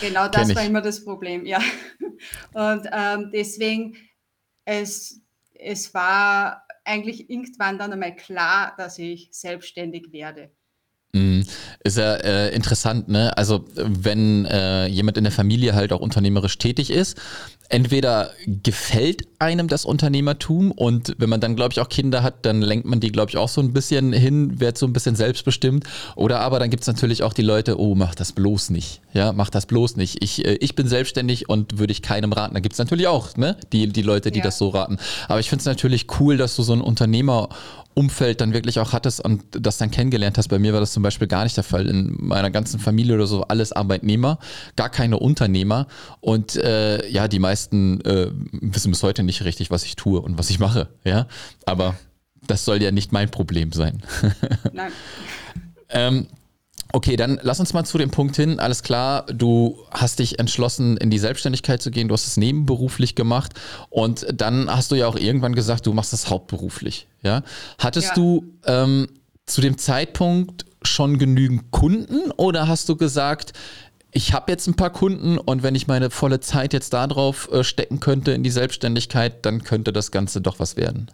Genau 0.00 0.28
das 0.28 0.54
war 0.54 0.64
immer 0.64 0.80
das 0.80 1.04
Problem, 1.04 1.46
ja. 1.46 1.60
Und 2.52 2.88
ähm, 2.92 3.30
deswegen, 3.32 3.96
es, 4.64 5.20
es 5.54 5.92
war 5.94 6.66
eigentlich 6.84 7.30
irgendwann 7.30 7.78
dann 7.78 7.92
einmal 7.92 8.16
klar, 8.16 8.74
dass 8.76 8.98
ich 8.98 9.28
selbstständig 9.32 10.12
werde. 10.12 10.50
Ist 11.82 11.96
ja 11.96 12.14
äh, 12.14 12.54
interessant, 12.54 13.08
ne? 13.08 13.36
Also 13.38 13.64
wenn 13.74 14.44
äh, 14.44 14.86
jemand 14.86 15.16
in 15.16 15.24
der 15.24 15.32
Familie 15.32 15.74
halt 15.74 15.92
auch 15.94 16.00
unternehmerisch 16.00 16.58
tätig 16.58 16.90
ist, 16.90 17.16
entweder 17.70 18.32
gefällt 18.46 19.22
einem 19.38 19.68
das 19.68 19.84
Unternehmertum 19.84 20.72
und 20.72 21.14
wenn 21.18 21.30
man 21.30 21.40
dann, 21.40 21.56
glaube 21.56 21.72
ich, 21.72 21.80
auch 21.80 21.88
Kinder 21.88 22.22
hat, 22.22 22.44
dann 22.44 22.60
lenkt 22.62 22.84
man 22.84 23.00
die, 23.00 23.12
glaube 23.12 23.30
ich, 23.30 23.36
auch 23.36 23.48
so 23.48 23.60
ein 23.60 23.72
bisschen 23.72 24.12
hin, 24.12 24.60
wird 24.60 24.76
so 24.76 24.86
ein 24.86 24.92
bisschen 24.92 25.14
selbstbestimmt. 25.14 25.84
Oder 26.16 26.40
aber 26.40 26.58
dann 26.58 26.68
gibt 26.68 26.82
es 26.82 26.88
natürlich 26.88 27.22
auch 27.22 27.32
die 27.32 27.42
Leute, 27.42 27.80
oh, 27.80 27.94
mach 27.94 28.14
das 28.14 28.32
bloß 28.32 28.70
nicht. 28.70 29.00
Ja, 29.14 29.32
mach 29.32 29.50
das 29.50 29.66
bloß 29.66 29.96
nicht. 29.96 30.22
Ich, 30.22 30.44
äh, 30.44 30.58
ich 30.60 30.74
bin 30.74 30.88
selbstständig 30.88 31.48
und 31.48 31.78
würde 31.78 31.92
ich 31.92 32.02
keinem 32.02 32.32
raten. 32.32 32.54
Da 32.54 32.60
gibt 32.60 32.74
es 32.74 32.78
natürlich 32.78 33.06
auch, 33.06 33.36
ne, 33.36 33.56
die, 33.72 33.86
die 33.86 34.02
Leute, 34.02 34.32
die 34.32 34.40
ja. 34.40 34.44
das 34.44 34.58
so 34.58 34.68
raten. 34.68 34.98
Aber 35.28 35.38
ich 35.38 35.48
finde 35.48 35.60
es 35.60 35.66
natürlich 35.66 36.08
cool, 36.18 36.36
dass 36.36 36.56
du 36.56 36.62
so 36.62 36.72
ein 36.72 36.80
Unternehmerumfeld 37.94 38.40
dann 38.40 38.52
wirklich 38.52 38.78
auch 38.78 38.92
hattest 38.92 39.24
und 39.24 39.42
das 39.52 39.78
dann 39.78 39.90
kennengelernt 39.90 40.38
hast. 40.38 40.48
Bei 40.48 40.58
mir 40.58 40.72
war 40.72 40.80
das 40.80 40.92
zum 40.92 41.02
Beispiel 41.02 41.28
gar 41.28 41.44
nicht 41.44 41.56
der 41.56 41.64
Fall. 41.64 41.86
In 41.88 42.16
meiner 42.18 42.50
ganzen 42.50 42.80
Familie 42.80 43.14
oder 43.14 43.26
so 43.26 43.42
alles 43.42 43.72
Arbeitnehmer, 43.72 44.38
gar 44.76 44.88
keine 44.88 45.18
Unternehmer. 45.18 45.86
Und 46.20 46.56
äh, 46.56 47.06
ja, 47.08 47.28
die 47.28 47.38
meisten 47.38 47.50
meisten 47.50 48.00
äh, 48.02 48.30
wissen 48.52 48.90
bis 48.90 49.02
heute 49.02 49.22
nicht 49.22 49.44
richtig, 49.44 49.70
was 49.70 49.84
ich 49.84 49.96
tue 49.96 50.20
und 50.20 50.38
was 50.38 50.50
ich 50.50 50.58
mache. 50.58 50.88
Ja, 51.04 51.26
aber 51.66 51.96
das 52.46 52.64
soll 52.64 52.82
ja 52.82 52.90
nicht 52.90 53.12
mein 53.12 53.30
Problem 53.30 53.72
sein. 53.72 54.02
Nein. 54.72 54.92
ähm, 55.90 56.26
Okay, 56.92 57.16
dann 57.16 57.38
lass 57.42 57.60
uns 57.60 57.72
mal 57.72 57.84
zu 57.84 57.98
dem 57.98 58.10
Punkt 58.10 58.36
hin. 58.36 58.58
Alles 58.58 58.82
klar, 58.82 59.24
du 59.26 59.78
hast 59.90 60.18
dich 60.18 60.38
entschlossen, 60.38 60.96
in 60.96 61.10
die 61.10 61.18
Selbstständigkeit 61.18 61.80
zu 61.80 61.90
gehen. 61.90 62.08
Du 62.08 62.14
hast 62.14 62.26
es 62.26 62.36
nebenberuflich 62.36 63.14
gemacht 63.14 63.52
und 63.90 64.26
dann 64.32 64.68
hast 64.70 64.90
du 64.90 64.96
ja 64.96 65.06
auch 65.06 65.16
irgendwann 65.16 65.54
gesagt, 65.54 65.86
du 65.86 65.92
machst 65.92 66.12
es 66.12 66.30
hauptberuflich. 66.30 67.06
Ja, 67.22 67.42
hattest 67.78 68.08
ja. 68.08 68.14
du 68.14 68.44
ähm, 68.66 69.08
zu 69.46 69.60
dem 69.60 69.78
Zeitpunkt 69.78 70.64
schon 70.82 71.18
genügend 71.18 71.70
Kunden 71.70 72.30
oder 72.32 72.66
hast 72.66 72.88
du 72.88 72.96
gesagt, 72.96 73.52
ich 74.12 74.32
habe 74.32 74.50
jetzt 74.50 74.66
ein 74.66 74.74
paar 74.74 74.90
Kunden 74.90 75.38
und 75.38 75.62
wenn 75.62 75.74
ich 75.74 75.86
meine 75.86 76.10
volle 76.10 76.40
Zeit 76.40 76.72
jetzt 76.72 76.92
darauf 76.92 77.50
äh, 77.52 77.62
stecken 77.62 78.00
könnte 78.00 78.32
in 78.32 78.42
die 78.42 78.50
Selbstständigkeit, 78.50 79.44
dann 79.46 79.62
könnte 79.62 79.92
das 79.92 80.10
Ganze 80.10 80.40
doch 80.40 80.58
was 80.58 80.76
werden. 80.76 81.10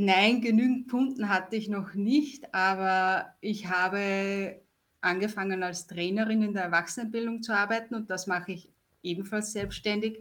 Nein, 0.00 0.40
genügend 0.40 0.88
Kunden 0.88 1.28
hatte 1.28 1.56
ich 1.56 1.68
noch 1.68 1.94
nicht, 1.94 2.54
aber 2.54 3.34
ich 3.40 3.66
habe 3.66 4.60
angefangen 5.00 5.64
als 5.64 5.88
Trainerin 5.88 6.42
in 6.42 6.54
der 6.54 6.64
Erwachsenenbildung 6.64 7.42
zu 7.42 7.52
arbeiten 7.52 7.96
und 7.96 8.08
das 8.08 8.28
mache 8.28 8.52
ich 8.52 8.70
ebenfalls 9.02 9.52
selbstständig 9.52 10.20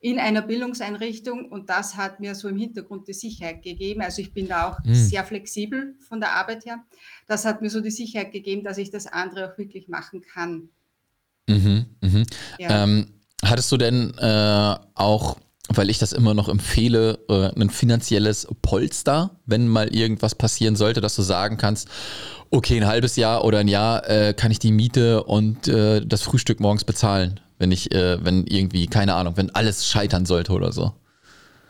in 0.00 0.18
einer 0.18 0.42
Bildungseinrichtung 0.42 1.46
und 1.50 1.70
das 1.70 1.96
hat 1.96 2.20
mir 2.20 2.34
so 2.34 2.48
im 2.48 2.58
Hintergrund 2.58 3.08
die 3.08 3.14
Sicherheit 3.14 3.62
gegeben. 3.62 4.02
Also 4.02 4.20
ich 4.20 4.34
bin 4.34 4.46
da 4.46 4.68
auch 4.68 4.84
mhm. 4.84 4.94
sehr 4.94 5.24
flexibel 5.24 5.94
von 6.06 6.20
der 6.20 6.32
Arbeit 6.32 6.66
her. 6.66 6.84
Das 7.26 7.46
hat 7.46 7.62
mir 7.62 7.70
so 7.70 7.80
die 7.80 7.90
Sicherheit 7.90 8.30
gegeben, 8.30 8.62
dass 8.62 8.76
ich 8.76 8.90
das 8.90 9.06
andere 9.06 9.50
auch 9.50 9.58
wirklich 9.58 9.88
machen 9.88 10.20
kann. 10.20 10.68
Mhm, 11.48 11.86
mhm. 12.02 12.26
Ja. 12.58 12.84
Ähm, 12.84 13.06
hattest 13.42 13.72
du 13.72 13.78
denn 13.78 14.12
äh, 14.18 14.76
auch, 14.94 15.38
weil 15.68 15.90
ich 15.90 15.98
das 15.98 16.12
immer 16.12 16.34
noch 16.34 16.48
empfehle, 16.48 17.18
äh, 17.28 17.60
ein 17.60 17.70
finanzielles 17.70 18.48
Polster, 18.62 19.30
wenn 19.46 19.68
mal 19.68 19.94
irgendwas 19.94 20.34
passieren 20.34 20.76
sollte, 20.76 21.00
dass 21.00 21.16
du 21.16 21.22
sagen 21.22 21.56
kannst, 21.56 21.88
okay, 22.50 22.76
ein 22.78 22.86
halbes 22.86 23.16
Jahr 23.16 23.44
oder 23.44 23.58
ein 23.58 23.68
Jahr 23.68 24.08
äh, 24.08 24.34
kann 24.34 24.50
ich 24.50 24.58
die 24.58 24.72
Miete 24.72 25.24
und 25.24 25.68
äh, 25.68 26.04
das 26.04 26.22
Frühstück 26.22 26.60
morgens 26.60 26.84
bezahlen? 26.84 27.40
wenn 27.58 27.72
ich, 27.72 27.92
äh, 27.92 28.24
wenn 28.24 28.46
irgendwie, 28.46 28.86
keine 28.86 29.14
Ahnung, 29.14 29.36
wenn 29.36 29.54
alles 29.54 29.86
scheitern 29.86 30.26
sollte 30.26 30.52
oder 30.52 30.72
so. 30.72 30.92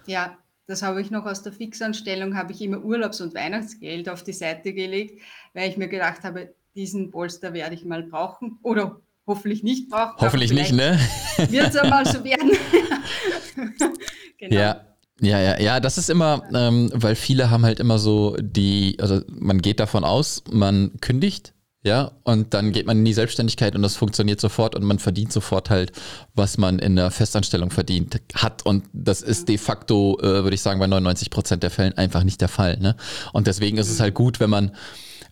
Ja, 0.07 0.37
das 0.67 0.83
habe 0.83 1.00
ich 1.00 1.11
noch 1.11 1.25
aus 1.25 1.43
der 1.43 1.52
Fixanstellung, 1.52 2.37
habe 2.37 2.52
ich 2.52 2.61
immer 2.61 2.83
Urlaubs- 2.85 3.21
und 3.21 3.35
Weihnachtsgeld 3.35 4.09
auf 4.09 4.23
die 4.23 4.33
Seite 4.33 4.73
gelegt, 4.75 5.21
weil 5.55 5.69
ich 5.69 5.76
mir 5.76 5.88
gedacht 5.88 6.25
habe, 6.25 6.55
diesen 6.75 7.11
Polster 7.11 7.55
werde 7.55 7.75
ich 7.75 7.85
mal 7.85 8.02
brauchen 8.02 8.59
oder 8.62 9.00
hoffentlich 9.29 9.63
nicht 9.63 9.89
brauchen. 9.89 10.17
Hoffentlich 10.19 10.53
nicht, 10.53 10.73
ne? 10.73 10.99
Wird 11.37 11.69
es 11.69 11.77
einmal 11.77 12.05
so 12.05 12.25
werden. 12.25 12.51
genau. 14.39 14.55
Ja. 14.55 14.81
Ja, 15.21 15.41
ja, 15.41 15.61
ja, 15.61 15.81
das 15.81 15.99
ist 15.99 16.11
immer, 16.11 16.45
ähm, 16.55 16.93
weil 16.95 17.17
viele 17.17 17.51
haben 17.51 17.65
halt 17.65 17.81
immer 17.81 17.99
so 17.99 18.37
die, 18.41 18.97
also 19.01 19.21
man 19.29 19.61
geht 19.61 19.81
davon 19.81 20.05
aus, 20.05 20.45
man 20.49 20.93
kündigt 21.01 21.55
ja, 21.85 22.11
und 22.25 22.55
dann 22.55 22.73
geht 22.73 22.87
man 22.87 22.99
in 22.99 23.05
die 23.05 23.13
Selbstständigkeit 23.13 23.77
und 23.77 23.83
das 23.83 23.95
funktioniert 23.95 24.41
sofort 24.41 24.75
und 24.75 24.83
man 24.83 24.99
verdient 24.99 25.33
sofort 25.33 25.71
halt, 25.71 25.93
was 26.35 26.59
man 26.59 26.81
in 26.81 26.97
der 26.97 27.13
Festanstellung 27.13 27.71
verdient 27.71 28.21
hat. 28.35 28.67
Und 28.67 28.85
das 28.93 29.23
ist 29.23 29.49
de 29.49 29.59
facto, 29.59 30.19
äh, 30.21 30.43
würde 30.43 30.55
ich 30.55 30.61
sagen, 30.61 30.81
bei 30.81 30.89
99 30.89 31.31
Prozent 31.31 31.63
der 31.63 31.71
Fällen 31.71 31.97
einfach 31.97 32.25
nicht 32.25 32.41
der 32.41 32.49
Fall. 32.49 32.79
Ne? 32.79 32.97
Und 33.33 33.47
deswegen 33.47 33.79
ist 33.79 33.91
es 33.91 34.01
halt 34.01 34.15
gut, 34.15 34.41
wenn 34.41 34.51
man, 34.51 34.73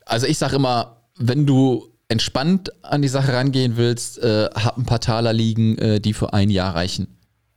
also 0.05 0.27
ich 0.27 0.39
sage 0.39 0.57
immer, 0.57 1.03
wenn 1.19 1.47
du 1.47 1.93
entspannt 2.09 2.73
an 2.85 3.03
die 3.03 3.09
Sache 3.09 3.33
rangehen 3.33 3.77
willst, 3.77 4.19
äh, 4.19 4.49
hab 4.55 4.79
ein 4.79 4.87
paar 4.87 5.01
Taler 5.01 5.33
liegen, 5.33 5.77
äh, 5.79 6.01
die 6.01 6.13
für 6.13 6.33
ein 6.33 6.51
Jahr 6.51 6.75
reichen. 6.75 7.09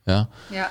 Ja. 0.06 0.28
Ja. 0.50 0.70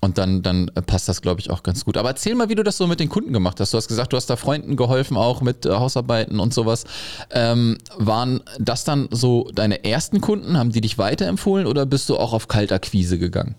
Und 0.00 0.16
dann, 0.16 0.42
dann 0.42 0.70
passt 0.86 1.08
das, 1.08 1.22
glaube 1.22 1.40
ich, 1.40 1.50
auch 1.50 1.64
ganz 1.64 1.84
gut. 1.84 1.96
Aber 1.96 2.10
erzähl 2.10 2.36
mal, 2.36 2.48
wie 2.48 2.54
du 2.54 2.62
das 2.62 2.76
so 2.76 2.86
mit 2.86 3.00
den 3.00 3.08
Kunden 3.08 3.32
gemacht 3.32 3.58
hast. 3.58 3.72
Du 3.72 3.78
hast 3.78 3.88
gesagt, 3.88 4.12
du 4.12 4.16
hast 4.16 4.30
da 4.30 4.36
Freunden 4.36 4.76
geholfen, 4.76 5.16
auch 5.16 5.40
mit 5.40 5.66
äh, 5.66 5.70
Hausarbeiten 5.70 6.38
und 6.38 6.54
sowas. 6.54 6.84
Ähm, 7.30 7.78
waren 7.96 8.40
das 8.60 8.84
dann 8.84 9.08
so 9.10 9.50
deine 9.52 9.84
ersten 9.84 10.20
Kunden? 10.20 10.56
Haben 10.56 10.70
die 10.70 10.80
dich 10.80 10.98
weiterempfohlen 10.98 11.66
oder 11.66 11.84
bist 11.84 12.08
du 12.08 12.16
auch 12.16 12.32
auf 12.32 12.46
Kaltakquise 12.46 13.18
gegangen? 13.18 13.56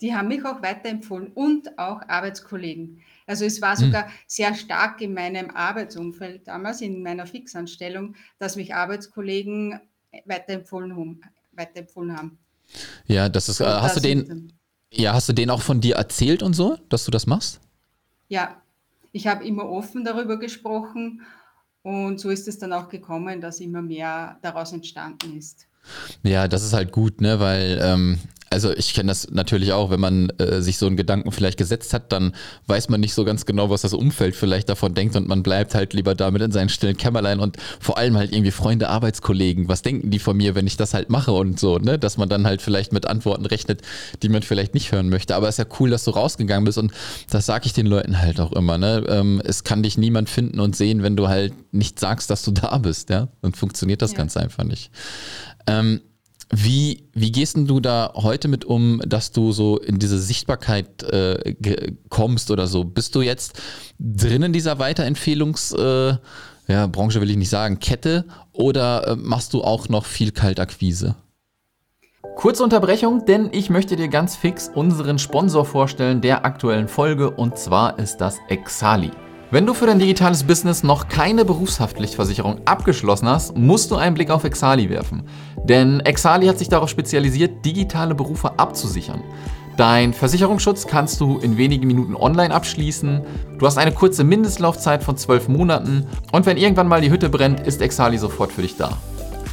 Die 0.00 0.14
haben 0.14 0.28
mich 0.28 0.44
auch 0.44 0.62
weiterempfohlen 0.62 1.28
und 1.28 1.78
auch 1.78 2.00
Arbeitskollegen. 2.08 3.00
Also 3.26 3.44
es 3.44 3.62
war 3.62 3.76
sogar 3.76 4.06
hm. 4.06 4.12
sehr 4.26 4.54
stark 4.54 5.00
in 5.00 5.14
meinem 5.14 5.50
Arbeitsumfeld 5.50 6.46
damals, 6.46 6.80
in 6.80 7.02
meiner 7.02 7.26
Fixanstellung, 7.26 8.14
dass 8.38 8.56
mich 8.56 8.74
Arbeitskollegen 8.74 9.80
weiterempfohlen 10.26 10.94
haben. 10.94 11.20
Weiterempfohlen 11.52 12.16
haben. 12.16 12.38
Ja, 13.06 13.28
das 13.28 13.48
ist, 13.48 13.60
äh, 13.60 13.64
hast 13.64 13.96
du 13.96 14.00
den, 14.00 14.52
ja, 14.92 15.12
hast 15.12 15.28
du 15.28 15.32
denen 15.32 15.50
auch 15.50 15.62
von 15.62 15.80
dir 15.80 15.96
erzählt 15.96 16.42
und 16.42 16.54
so, 16.54 16.76
dass 16.88 17.04
du 17.04 17.10
das 17.10 17.26
machst? 17.26 17.60
Ja, 18.28 18.60
ich 19.12 19.26
habe 19.26 19.46
immer 19.46 19.68
offen 19.68 20.04
darüber 20.04 20.38
gesprochen 20.38 21.22
und 21.82 22.18
so 22.18 22.30
ist 22.30 22.48
es 22.48 22.58
dann 22.58 22.72
auch 22.72 22.88
gekommen, 22.88 23.40
dass 23.40 23.60
immer 23.60 23.82
mehr 23.82 24.38
daraus 24.42 24.72
entstanden 24.72 25.36
ist. 25.36 25.68
Ja, 26.22 26.48
das 26.48 26.64
ist 26.64 26.72
halt 26.72 26.92
gut, 26.92 27.20
ne, 27.20 27.38
weil 27.40 27.78
ähm, 27.82 28.18
also 28.54 28.72
ich 28.72 28.94
kenne 28.94 29.08
das 29.08 29.30
natürlich 29.32 29.72
auch, 29.72 29.90
wenn 29.90 29.98
man 29.98 30.30
äh, 30.38 30.62
sich 30.62 30.78
so 30.78 30.86
einen 30.86 30.96
Gedanken 30.96 31.32
vielleicht 31.32 31.58
gesetzt 31.58 31.92
hat, 31.92 32.12
dann 32.12 32.34
weiß 32.68 32.88
man 32.88 33.00
nicht 33.00 33.12
so 33.12 33.24
ganz 33.24 33.46
genau, 33.46 33.68
was 33.68 33.82
das 33.82 33.92
Umfeld 33.92 34.36
vielleicht 34.36 34.68
davon 34.68 34.94
denkt 34.94 35.16
und 35.16 35.26
man 35.26 35.42
bleibt 35.42 35.74
halt 35.74 35.92
lieber 35.92 36.14
damit 36.14 36.40
in 36.40 36.52
seinen 36.52 36.68
stillen 36.68 36.96
Kämmerlein 36.96 37.40
und 37.40 37.56
vor 37.80 37.98
allem 37.98 38.16
halt 38.16 38.32
irgendwie 38.32 38.52
Freunde, 38.52 38.88
Arbeitskollegen, 38.88 39.66
was 39.66 39.82
denken 39.82 40.10
die 40.10 40.20
von 40.20 40.36
mir, 40.36 40.54
wenn 40.54 40.68
ich 40.68 40.76
das 40.76 40.94
halt 40.94 41.10
mache 41.10 41.32
und 41.32 41.58
so, 41.58 41.78
ne, 41.78 41.98
dass 41.98 42.16
man 42.16 42.28
dann 42.28 42.46
halt 42.46 42.62
vielleicht 42.62 42.92
mit 42.92 43.06
Antworten 43.06 43.44
rechnet, 43.44 43.82
die 44.22 44.28
man 44.28 44.42
vielleicht 44.42 44.72
nicht 44.72 44.92
hören 44.92 45.08
möchte. 45.08 45.34
Aber 45.34 45.48
es 45.48 45.58
ist 45.58 45.68
ja 45.68 45.76
cool, 45.80 45.90
dass 45.90 46.04
du 46.04 46.12
rausgegangen 46.12 46.64
bist 46.64 46.78
und 46.78 46.92
das 47.30 47.46
sage 47.46 47.66
ich 47.66 47.72
den 47.72 47.86
Leuten 47.86 48.20
halt 48.20 48.38
auch 48.38 48.52
immer, 48.52 48.78
ne, 48.78 49.04
ähm, 49.08 49.42
es 49.44 49.64
kann 49.64 49.82
dich 49.82 49.98
niemand 49.98 50.30
finden 50.30 50.60
und 50.60 50.76
sehen, 50.76 51.02
wenn 51.02 51.16
du 51.16 51.26
halt 51.26 51.52
nicht 51.72 51.98
sagst, 51.98 52.30
dass 52.30 52.44
du 52.44 52.52
da 52.52 52.78
bist, 52.78 53.10
ja, 53.10 53.26
dann 53.42 53.52
funktioniert 53.52 54.00
das 54.00 54.12
ja. 54.12 54.18
ganz 54.18 54.36
einfach 54.36 54.62
nicht. 54.62 54.92
Ähm, 55.66 56.00
wie, 56.56 57.08
wie 57.12 57.32
gehst 57.32 57.56
denn 57.56 57.66
du 57.66 57.80
da 57.80 58.12
heute 58.14 58.46
mit 58.48 58.64
um, 58.64 59.00
dass 59.04 59.32
du 59.32 59.50
so 59.52 59.78
in 59.78 59.98
diese 59.98 60.18
Sichtbarkeit 60.20 61.02
äh, 61.02 61.54
kommst 62.08 62.50
oder 62.50 62.66
so? 62.66 62.84
Bist 62.84 63.14
du 63.14 63.22
jetzt 63.22 63.60
drin 63.98 64.42
in 64.42 64.52
dieser 64.52 64.78
Weiterempfehlungsbranche, 64.78 66.18
äh, 66.68 66.72
ja, 66.72 67.20
will 67.20 67.30
ich 67.30 67.36
nicht 67.36 67.50
sagen, 67.50 67.80
Kette 67.80 68.24
oder 68.52 69.08
äh, 69.08 69.16
machst 69.16 69.52
du 69.52 69.62
auch 69.62 69.88
noch 69.88 70.04
viel 70.04 70.30
Kaltakquise? 70.30 71.16
Kurze 72.36 72.62
Unterbrechung, 72.62 73.26
denn 73.26 73.50
ich 73.52 73.70
möchte 73.70 73.96
dir 73.96 74.08
ganz 74.08 74.36
fix 74.36 74.70
unseren 74.72 75.18
Sponsor 75.18 75.64
vorstellen 75.64 76.20
der 76.20 76.44
aktuellen 76.44 76.88
Folge 76.88 77.30
und 77.30 77.58
zwar 77.58 77.98
ist 77.98 78.18
das 78.18 78.38
Exali. 78.48 79.10
Wenn 79.54 79.66
du 79.66 79.72
für 79.72 79.86
dein 79.86 80.00
digitales 80.00 80.42
Business 80.42 80.82
noch 80.82 81.06
keine 81.06 81.44
Berufshaftpflichtversicherung 81.44 82.62
abgeschlossen 82.64 83.28
hast, 83.28 83.56
musst 83.56 83.88
du 83.92 83.94
einen 83.94 84.16
Blick 84.16 84.28
auf 84.32 84.42
Exali 84.42 84.90
werfen. 84.90 85.22
Denn 85.62 86.00
Exali 86.00 86.48
hat 86.48 86.58
sich 86.58 86.68
darauf 86.68 86.88
spezialisiert, 86.88 87.64
digitale 87.64 88.16
Berufe 88.16 88.58
abzusichern. 88.58 89.22
Dein 89.76 90.12
Versicherungsschutz 90.12 90.88
kannst 90.88 91.20
du 91.20 91.38
in 91.38 91.56
wenigen 91.56 91.86
Minuten 91.86 92.16
online 92.16 92.52
abschließen. 92.52 93.20
Du 93.56 93.64
hast 93.64 93.78
eine 93.78 93.92
kurze 93.92 94.24
Mindestlaufzeit 94.24 95.04
von 95.04 95.16
12 95.16 95.46
Monaten 95.46 96.04
und 96.32 96.46
wenn 96.46 96.56
irgendwann 96.56 96.88
mal 96.88 97.00
die 97.00 97.10
Hütte 97.10 97.28
brennt, 97.28 97.60
ist 97.60 97.80
Exali 97.80 98.18
sofort 98.18 98.50
für 98.50 98.62
dich 98.62 98.76
da. 98.76 98.98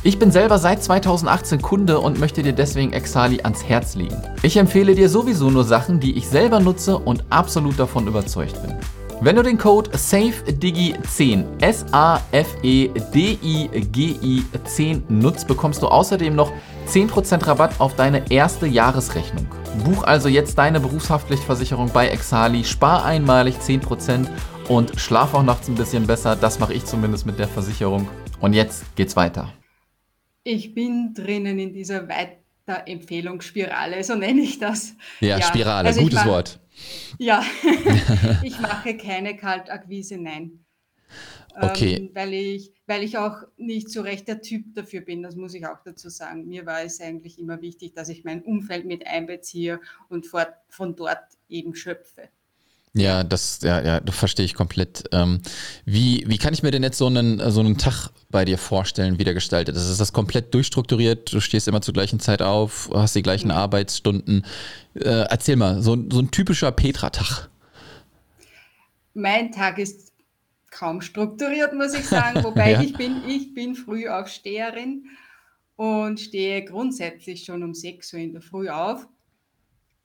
Ich 0.02 0.18
bin 0.18 0.32
selber 0.32 0.58
seit 0.58 0.82
2018 0.82 1.62
Kunde 1.62 2.00
und 2.00 2.20
möchte 2.20 2.42
dir 2.42 2.54
deswegen 2.54 2.92
Exali 2.92 3.42
ans 3.44 3.64
Herz 3.64 3.94
legen. 3.94 4.20
Ich 4.42 4.58
empfehle 4.58 4.96
dir 4.96 5.10
sowieso 5.10 5.52
nur 5.52 5.64
Sachen, 5.64 6.00
die 6.00 6.18
ich 6.18 6.28
selber 6.28 6.60
nutze 6.60 6.98
und 6.98 7.24
absolut 7.30 7.78
davon 7.78 8.08
überzeugt 8.08 8.60
bin. 8.64 8.74
Wenn 9.24 9.36
du 9.36 9.44
den 9.44 9.60
Code 9.60 9.92
SAFEDIGI10 9.92 11.62
S-A-F-E-D-I-G-I 11.62 12.44
10 14.64 15.04
nutzt, 15.10 15.48
bekommst 15.48 15.84
du 15.84 15.88
außerdem 15.88 16.36
noch 16.36 16.52
10% 16.88 17.46
Rabatt 17.46 17.80
auf 17.80 17.96
deine 17.96 18.32
erste 18.32 18.66
Jahresrechnung. 18.66 19.46
Buch 19.86 20.02
also 20.06 20.28
jetzt 20.28 20.58
deine 20.58 20.80
Berufshaftpflichtversicherung 20.80 21.92
bei 21.94 22.08
Exali, 22.08 22.64
spar 22.64 23.06
einmalig 23.06 23.58
10% 23.58 24.28
und 24.70 25.00
schlaf 25.00 25.36
auch 25.36 25.44
nachts 25.44 25.68
ein 25.68 25.76
bisschen 25.76 26.08
besser. 26.08 26.36
Das 26.36 26.58
mache 26.58 26.74
ich 26.74 26.86
zumindest 26.86 27.28
mit 27.28 27.38
der 27.38 27.48
Versicherung. 27.48 28.08
Und 28.40 28.54
jetzt 28.54 28.96
geht's 28.96 29.16
weiter. 29.16 29.54
Ich 30.44 30.74
bin 30.74 31.14
drinnen 31.14 31.60
in 31.60 31.74
dieser 31.74 32.08
Weiterempfehlungsspirale, 32.10 34.04
so 34.04 34.16
nenne 34.16 34.42
ich 34.42 34.58
das. 34.58 34.96
Ja, 35.20 35.38
ja. 35.38 35.46
Spirale, 35.46 35.90
also 35.90 36.02
gutes 36.02 36.26
Wort. 36.26 36.61
Ja, 37.18 37.44
ich 38.44 38.60
mache 38.60 38.98
keine 38.98 39.36
Kaltakquise, 39.36 40.18
nein. 40.18 40.66
Okay. 41.60 41.96
Ähm, 41.96 42.12
weil, 42.14 42.34
ich, 42.34 42.74
weil 42.88 43.04
ich 43.04 43.18
auch 43.18 43.44
nicht 43.58 43.90
so 43.90 44.02
recht 44.02 44.28
der 44.28 44.42
Typ 44.42 44.74
dafür 44.74 45.02
bin, 45.02 45.22
das 45.22 45.36
muss 45.36 45.54
ich 45.54 45.66
auch 45.66 45.84
dazu 45.84 46.10
sagen. 46.10 46.48
Mir 46.48 46.66
war 46.66 46.82
es 46.82 47.02
eigentlich 47.02 47.40
immer 47.40 47.62
wichtig, 47.62 47.94
dass 47.94 48.10
ich 48.10 48.24
mein 48.24 48.42
Umfeld 48.44 48.86
mit 48.86 49.06
einbeziehe 49.06 49.82
und 50.10 50.26
von 50.26 50.96
dort 50.96 51.24
eben 51.50 51.76
schöpfe. 51.76 52.30
Ja, 52.94 53.24
das, 53.24 53.62
ja, 53.62 53.82
ja, 53.82 54.00
das 54.02 54.16
verstehe 54.16 54.44
ich 54.44 54.54
komplett. 54.54 55.06
Ähm, 55.14 55.42
wie, 55.86 56.26
wie 56.28 56.38
kann 56.38 56.54
ich 56.54 56.62
mir 56.62 56.72
denn 56.72 56.84
jetzt 56.84 56.98
so 56.98 57.08
einen, 57.08 57.40
so 57.52 57.62
einen 57.62 57.78
Tag 57.78 58.10
bei 58.30 58.44
dir 58.44 58.58
vorstellen, 58.58 59.18
wie 59.18 59.24
der 59.24 59.34
gestaltet 59.34 59.78
ist? 59.78 59.90
Ist 59.90 60.02
das 60.02 60.12
komplett 60.12 60.54
durchstrukturiert? 60.54 61.32
Du 61.32 61.40
stehst 61.40 61.70
immer 61.70 61.82
zur 61.82 61.94
gleichen 61.94 62.20
Zeit 62.20 62.42
auf, 62.42 62.90
hast 62.94 63.16
die 63.16 63.22
gleichen 63.22 63.48
mhm. 63.48 63.54
Arbeitsstunden. 63.54 64.46
Äh, 64.96 65.26
erzähl 65.30 65.56
mal, 65.56 65.82
so, 65.82 65.98
so 66.12 66.20
ein 66.20 66.32
typischer 66.32 66.72
Petra-Tag. 66.74 67.50
Mein 69.14 69.54
Tag 69.54 69.78
ist 69.78 70.12
kaum 70.70 71.00
strukturiert, 71.02 71.74
muss 71.74 71.94
ich 71.94 72.06
sagen, 72.06 72.44
wobei 72.44 72.74
ja. 72.74 72.82
ich 72.82 72.94
bin, 72.94 73.22
ich 73.26 73.54
bin 73.54 73.76
Frühaufsteherin 73.76 75.06
und 75.78 76.20
stehe 76.20 76.66
grundsätzlich 76.66 77.46
schon 77.46 77.64
um 77.64 77.74
6 77.74 78.14
Uhr 78.14 78.20
in 78.20 78.34
der 78.34 78.42
Früh 78.42 78.70
auf 78.70 79.08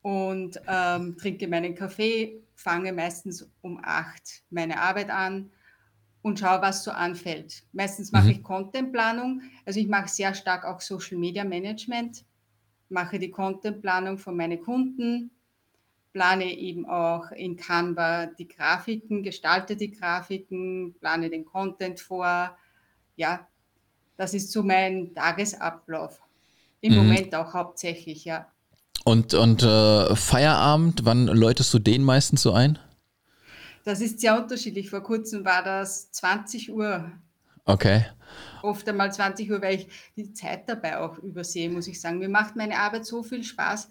und 0.02 0.61
ähm, 0.69 1.16
trinke 1.16 1.49
meinen 1.49 1.75
Kaffee, 1.75 2.46
fange 2.66 2.92
meistens 2.92 3.49
um 3.62 3.78
acht 3.80 4.42
meine 4.50 4.80
Arbeit 4.80 5.08
an 5.08 5.52
und 6.23 6.40
schaue, 6.40 6.61
was 6.61 6.82
so 6.82 6.90
anfällt. 6.90 7.62
Meistens 7.73 8.11
mache 8.11 8.25
mhm. 8.25 8.30
ich 8.32 8.42
Contentplanung, 8.42 9.42
also 9.64 9.78
ich 9.78 9.87
mache 9.87 10.08
sehr 10.08 10.35
stark 10.35 10.64
auch 10.64 10.80
Social 10.80 11.16
Media 11.16 11.44
Management, 11.44 12.25
mache 12.88 13.20
die 13.20 13.30
Contentplanung 13.30 14.18
von 14.18 14.37
meinen 14.37 14.61
Kunden, 14.61 15.30
plane 16.12 16.58
eben 16.58 16.87
auch 16.87 17.30
in 17.30 17.56
Canva 17.56 18.26
die 18.26 18.49
Grafiken, 18.49 19.23
gestalte 19.23 19.76
die 19.76 19.92
Grafiken, 19.92 20.96
plane 20.99 21.30
den 21.30 21.44
Content 21.44 22.00
vor. 22.00 22.58
Ja, 23.14 23.46
das 24.16 24.35
ist 24.35 24.50
so 24.50 24.64
mein 24.64 25.14
Tagesablauf. 25.14 26.20
Im 26.80 26.94
mhm. 26.94 26.99
Moment 26.99 27.32
auch 27.37 27.54
hauptsächlich, 27.54 28.24
ja. 28.24 28.50
Und, 29.07 29.35
und 29.35 29.62
äh, 29.62 30.16
Feierabend, 30.16 31.05
wann 31.05 31.29
läutest 31.29 31.73
du 31.73 31.79
den 31.79 32.03
meistens 32.03 32.42
so 32.42 32.53
ein? 32.53 32.77
Das 33.85 34.01
ist 34.01 34.19
sehr 34.19 34.37
unterschiedlich. 34.37 34.90
Vor 34.90 35.01
kurzem 35.01 35.45
war 35.45 35.62
das 35.62 36.11
20 36.11 36.73
Uhr. 36.73 37.12
Okay. 37.66 38.07
Oft 38.62 38.88
einmal 38.88 39.12
20 39.12 39.49
Uhr, 39.49 39.62
weil 39.62 39.77
ich 39.77 39.88
die 40.16 40.33
Zeit 40.33 40.69
dabei 40.69 40.99
auch 40.99 41.19
übersehe, 41.19 41.71
muss 41.71 41.87
ich 41.87 42.01
sagen. 42.01 42.19
Mir 42.19 42.29
macht 42.29 42.57
meine 42.57 42.81
Arbeit 42.81 43.07
so 43.07 43.23
viel 43.23 43.45
Spaß, 43.45 43.90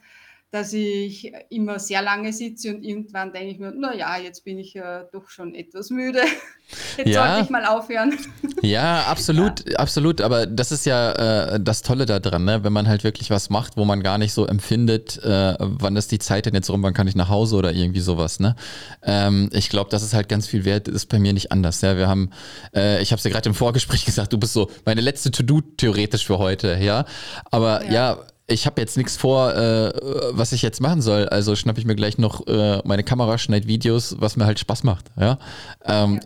dass 0.51 0.71
ich 0.71 1.33
immer 1.49 1.79
sehr 1.79 2.01
lange 2.01 2.31
sitze 2.31 2.73
und 2.73 2.83
irgendwann 2.83 3.33
denke 3.33 3.51
ich 3.51 3.59
mir, 3.59 3.71
naja, 3.71 4.17
jetzt 4.17 4.45
bin 4.45 4.57
ich 4.57 4.73
ja 4.73 5.03
doch 5.11 5.29
schon 5.29 5.53
etwas 5.53 5.89
müde. 5.89 6.21
Jetzt 6.97 7.09
ja. 7.09 7.27
sollte 7.27 7.43
ich 7.43 7.49
mal 7.51 7.65
aufhören. 7.65 8.17
Ja, 8.61 9.03
absolut, 9.03 9.69
ja. 9.69 9.77
absolut. 9.77 10.21
Aber 10.21 10.47
das 10.47 10.71
ist 10.71 10.87
ja 10.87 11.11
äh, 11.53 11.59
das 11.59 11.83
Tolle 11.83 12.07
daran, 12.07 12.45
ne? 12.45 12.63
wenn 12.63 12.73
man 12.73 12.87
halt 12.87 13.03
wirklich 13.03 13.29
was 13.29 13.51
macht, 13.51 13.77
wo 13.77 13.85
man 13.85 14.01
gar 14.01 14.17
nicht 14.17 14.33
so 14.33 14.47
empfindet, 14.47 15.23
äh, 15.23 15.55
wann 15.59 15.95
ist 15.95 16.11
die 16.11 16.17
Zeit 16.17 16.47
denn 16.47 16.55
jetzt 16.55 16.71
rum, 16.71 16.81
wann 16.81 16.95
kann 16.95 17.07
ich 17.07 17.15
nach 17.15 17.29
Hause 17.29 17.57
oder 17.57 17.73
irgendwie 17.73 17.99
sowas. 17.99 18.39
Ne? 18.39 18.55
Ähm, 19.03 19.51
ich 19.53 19.69
glaube, 19.69 19.91
das 19.91 20.01
ist 20.01 20.15
halt 20.15 20.29
ganz 20.29 20.47
viel 20.47 20.65
wert, 20.65 20.87
ist 20.87 21.05
bei 21.09 21.19
mir 21.19 21.33
nicht 21.33 21.51
anders. 21.51 21.81
Ja? 21.81 21.95
Wir 21.95 22.07
haben, 22.07 22.31
äh, 22.73 22.99
ich 23.03 23.11
habe 23.11 23.19
es 23.19 23.23
ja 23.25 23.29
gerade 23.29 23.47
im 23.47 23.53
Vorgespräch 23.55 24.03
gesagt, 24.05 24.33
du 24.33 24.39
bist 24.39 24.53
so 24.53 24.71
meine 24.83 25.01
letzte 25.01 25.29
To-Do 25.29 25.61
theoretisch 25.77 26.25
für 26.25 26.39
heute, 26.39 26.79
ja. 26.81 27.05
Aber 27.51 27.83
ja, 27.85 27.91
ja 27.91 28.25
ich 28.47 28.65
habe 28.65 28.79
jetzt 28.79 28.97
nichts 28.97 29.17
vor, 29.17 29.53
äh, 29.55 29.91
was 30.31 30.51
ich 30.51 30.61
jetzt 30.61 30.81
machen 30.81 31.01
soll. 31.01 31.27
Also 31.29 31.55
schnappe 31.55 31.79
ich 31.79 31.85
mir 31.85 31.95
gleich 31.95 32.17
noch 32.17 32.45
äh, 32.47 32.81
meine 32.85 33.03
Kamera, 33.03 33.37
schneide 33.37 33.67
Videos, 33.67 34.15
was 34.19 34.37
mir 34.37 34.45
halt 34.45 34.59
Spaß 34.59 34.83
macht. 34.83 35.05
Ja? 35.19 35.39
Ähm. 35.83 36.19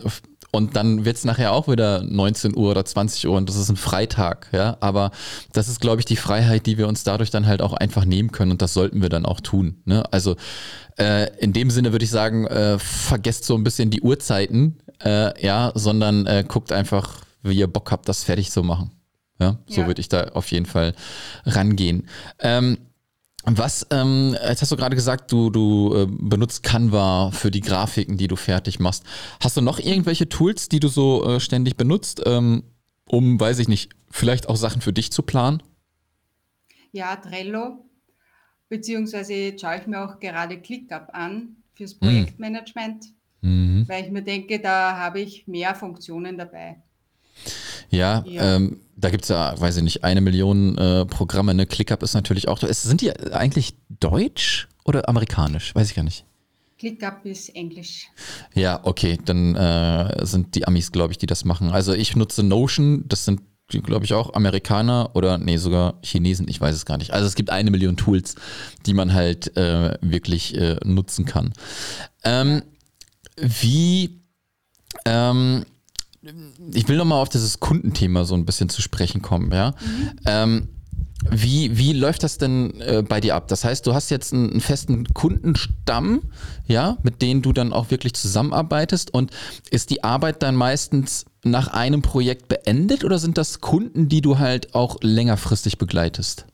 Und 0.52 0.74
dann 0.74 1.04
wird 1.04 1.16
es 1.16 1.24
nachher 1.24 1.52
auch 1.52 1.68
wieder 1.68 2.02
19 2.02 2.56
Uhr 2.56 2.72
oder 2.72 2.84
20 2.84 3.28
Uhr 3.28 3.36
und 3.36 3.48
das 3.48 3.54
ist 3.54 3.68
ein 3.68 3.76
Freitag, 3.76 4.48
ja. 4.50 4.76
Aber 4.80 5.12
das 5.52 5.68
ist, 5.68 5.80
glaube 5.80 6.00
ich, 6.00 6.06
die 6.06 6.16
Freiheit, 6.16 6.66
die 6.66 6.76
wir 6.76 6.88
uns 6.88 7.04
dadurch 7.04 7.30
dann 7.30 7.46
halt 7.46 7.62
auch 7.62 7.72
einfach 7.72 8.04
nehmen 8.04 8.32
können 8.32 8.50
und 8.50 8.60
das 8.60 8.74
sollten 8.74 9.00
wir 9.00 9.08
dann 9.10 9.26
auch 9.26 9.40
tun. 9.40 9.76
Ne? 9.84 10.02
Also 10.12 10.34
äh, 10.98 11.30
in 11.38 11.52
dem 11.52 11.70
Sinne 11.70 11.92
würde 11.92 12.04
ich 12.04 12.10
sagen, 12.10 12.48
äh, 12.48 12.80
vergesst 12.80 13.44
so 13.44 13.54
ein 13.54 13.62
bisschen 13.62 13.90
die 13.90 14.00
Uhrzeiten, 14.00 14.80
äh, 15.04 15.40
ja, 15.40 15.70
sondern 15.76 16.26
äh, 16.26 16.44
guckt 16.46 16.72
einfach, 16.72 17.18
wie 17.42 17.56
ihr 17.56 17.68
Bock 17.68 17.92
habt, 17.92 18.08
das 18.08 18.24
fertig 18.24 18.50
zu 18.50 18.64
machen. 18.64 18.90
Ja, 19.40 19.58
so 19.66 19.80
ja. 19.80 19.86
würde 19.86 20.00
ich 20.00 20.08
da 20.08 20.28
auf 20.28 20.50
jeden 20.52 20.66
Fall 20.66 20.94
rangehen. 21.44 22.06
Ähm, 22.38 22.78
was, 23.44 23.86
ähm, 23.90 24.36
jetzt 24.46 24.60
hast 24.60 24.70
du 24.70 24.76
gerade 24.76 24.94
gesagt, 24.94 25.32
du, 25.32 25.48
du 25.48 25.94
äh, 25.94 26.06
benutzt 26.06 26.62
Canva 26.62 27.30
für 27.30 27.50
die 27.50 27.62
Grafiken, 27.62 28.18
die 28.18 28.28
du 28.28 28.36
fertig 28.36 28.80
machst. 28.80 29.04
Hast 29.42 29.56
du 29.56 29.62
noch 29.62 29.78
irgendwelche 29.78 30.28
Tools, 30.28 30.68
die 30.68 30.78
du 30.78 30.88
so 30.88 31.24
äh, 31.24 31.40
ständig 31.40 31.76
benutzt, 31.78 32.22
ähm, 32.26 32.64
um, 33.06 33.40
weiß 33.40 33.58
ich 33.60 33.68
nicht, 33.68 33.92
vielleicht 34.10 34.48
auch 34.48 34.56
Sachen 34.56 34.82
für 34.82 34.92
dich 34.92 35.10
zu 35.10 35.22
planen? 35.22 35.62
Ja, 36.92 37.16
Trello, 37.16 37.88
beziehungsweise 38.68 39.56
schaue 39.58 39.78
ich 39.78 39.86
mir 39.86 40.04
auch 40.04 40.20
gerade 40.20 40.60
ClickUp 40.60 41.08
an 41.12 41.56
fürs 41.72 41.92
hm. 41.92 42.00
Projektmanagement, 42.00 43.06
mhm. 43.40 43.84
weil 43.88 44.04
ich 44.04 44.10
mir 44.10 44.22
denke, 44.22 44.60
da 44.60 44.98
habe 44.98 45.20
ich 45.20 45.46
mehr 45.46 45.74
Funktionen 45.74 46.36
dabei. 46.36 46.82
Ja, 47.90 48.24
ja. 48.26 48.56
Ähm, 48.56 48.80
da 48.96 49.10
gibt 49.10 49.24
es 49.24 49.28
ja, 49.30 49.58
weiß 49.58 49.78
ich 49.78 49.82
nicht, 49.82 50.04
eine 50.04 50.20
Million 50.20 50.76
äh, 50.76 51.06
Programme. 51.06 51.54
Ne? 51.54 51.66
ClickUp 51.66 52.02
ist 52.02 52.14
natürlich 52.14 52.48
auch. 52.48 52.58
Sind 52.60 53.00
die 53.00 53.12
eigentlich 53.32 53.74
deutsch 53.88 54.68
oder 54.84 55.08
amerikanisch? 55.08 55.74
Weiß 55.74 55.88
ich 55.88 55.96
gar 55.96 56.02
nicht. 56.02 56.24
ClickUp 56.78 57.24
ist 57.24 57.54
Englisch. 57.54 58.08
Ja, 58.54 58.80
okay, 58.82 59.18
dann 59.24 59.54
äh, 59.54 60.24
sind 60.24 60.54
die 60.54 60.66
Amis, 60.66 60.92
glaube 60.92 61.12
ich, 61.12 61.18
die 61.18 61.26
das 61.26 61.44
machen. 61.44 61.70
Also 61.70 61.92
ich 61.92 62.16
nutze 62.16 62.42
Notion, 62.42 63.04
das 63.06 63.24
sind 63.24 63.40
glaube 63.78 64.04
ich, 64.04 64.14
auch 64.14 64.34
Amerikaner 64.34 65.10
oder 65.14 65.38
nee, 65.38 65.56
sogar 65.56 65.94
Chinesen, 66.02 66.48
ich 66.48 66.60
weiß 66.60 66.74
es 66.74 66.84
gar 66.84 66.98
nicht. 66.98 67.12
Also 67.12 67.28
es 67.28 67.36
gibt 67.36 67.50
eine 67.50 67.70
Million 67.70 67.96
Tools, 67.96 68.34
die 68.84 68.94
man 68.94 69.12
halt 69.14 69.56
äh, 69.56 69.96
wirklich 70.00 70.56
äh, 70.56 70.76
nutzen 70.84 71.24
kann. 71.24 71.52
Ähm, 72.24 72.62
wie 73.36 74.20
ähm, 75.04 75.64
ich 76.72 76.88
will 76.88 76.96
nochmal 76.96 77.20
auf 77.20 77.28
dieses 77.28 77.60
Kundenthema 77.60 78.24
so 78.24 78.34
ein 78.34 78.44
bisschen 78.44 78.68
zu 78.68 78.82
sprechen 78.82 79.22
kommen, 79.22 79.52
ja. 79.52 79.70
Mhm. 79.80 80.10
Ähm, 80.26 80.68
wie, 81.28 81.76
wie 81.76 81.92
läuft 81.92 82.22
das 82.22 82.38
denn 82.38 82.80
äh, 82.80 83.02
bei 83.06 83.20
dir 83.20 83.34
ab? 83.34 83.48
Das 83.48 83.64
heißt, 83.64 83.86
du 83.86 83.94
hast 83.94 84.10
jetzt 84.10 84.32
einen, 84.32 84.50
einen, 84.50 84.60
festen 84.60 85.06
Kundenstamm, 85.12 86.22
ja, 86.66 86.96
mit 87.02 87.20
denen 87.20 87.42
du 87.42 87.52
dann 87.52 87.72
auch 87.72 87.90
wirklich 87.90 88.14
zusammenarbeitest 88.14 89.12
und 89.12 89.30
ist 89.70 89.90
die 89.90 90.02
Arbeit 90.02 90.42
dann 90.42 90.56
meistens 90.56 91.26
nach 91.44 91.68
einem 91.68 92.02
Projekt 92.02 92.48
beendet 92.48 93.04
oder 93.04 93.18
sind 93.18 93.36
das 93.38 93.60
Kunden, 93.60 94.08
die 94.08 94.22
du 94.22 94.38
halt 94.38 94.74
auch 94.74 94.96
längerfristig 95.02 95.78
begleitest? 95.78 96.46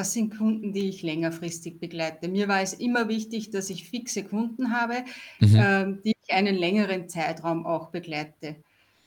Das 0.00 0.14
sind 0.14 0.34
Kunden, 0.34 0.72
die 0.72 0.88
ich 0.88 1.02
längerfristig 1.02 1.78
begleite. 1.78 2.28
Mir 2.28 2.48
war 2.48 2.62
es 2.62 2.72
immer 2.72 3.08
wichtig, 3.08 3.50
dass 3.50 3.68
ich 3.68 3.86
fixe 3.86 4.24
Kunden 4.24 4.72
habe, 4.72 5.04
mhm. 5.40 5.56
äh, 5.56 5.92
die 6.02 6.16
ich 6.24 6.32
einen 6.32 6.56
längeren 6.56 7.06
Zeitraum 7.10 7.66
auch 7.66 7.90
begleite. 7.90 8.56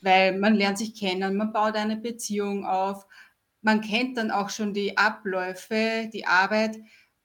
Weil 0.01 0.37
man 0.37 0.53
lernt 0.53 0.77
sich 0.77 0.93
kennen, 0.93 1.35
man 1.35 1.51
baut 1.51 1.73
eine 1.73 1.97
Beziehung 1.97 2.63
auf, 2.67 3.07
man 3.63 3.81
kennt 3.81 4.17
dann 4.17 4.29
auch 4.29 4.51
schon 4.51 4.75
die 4.75 4.95
Abläufe, 4.95 6.11
die 6.13 6.27
Arbeit. 6.27 6.77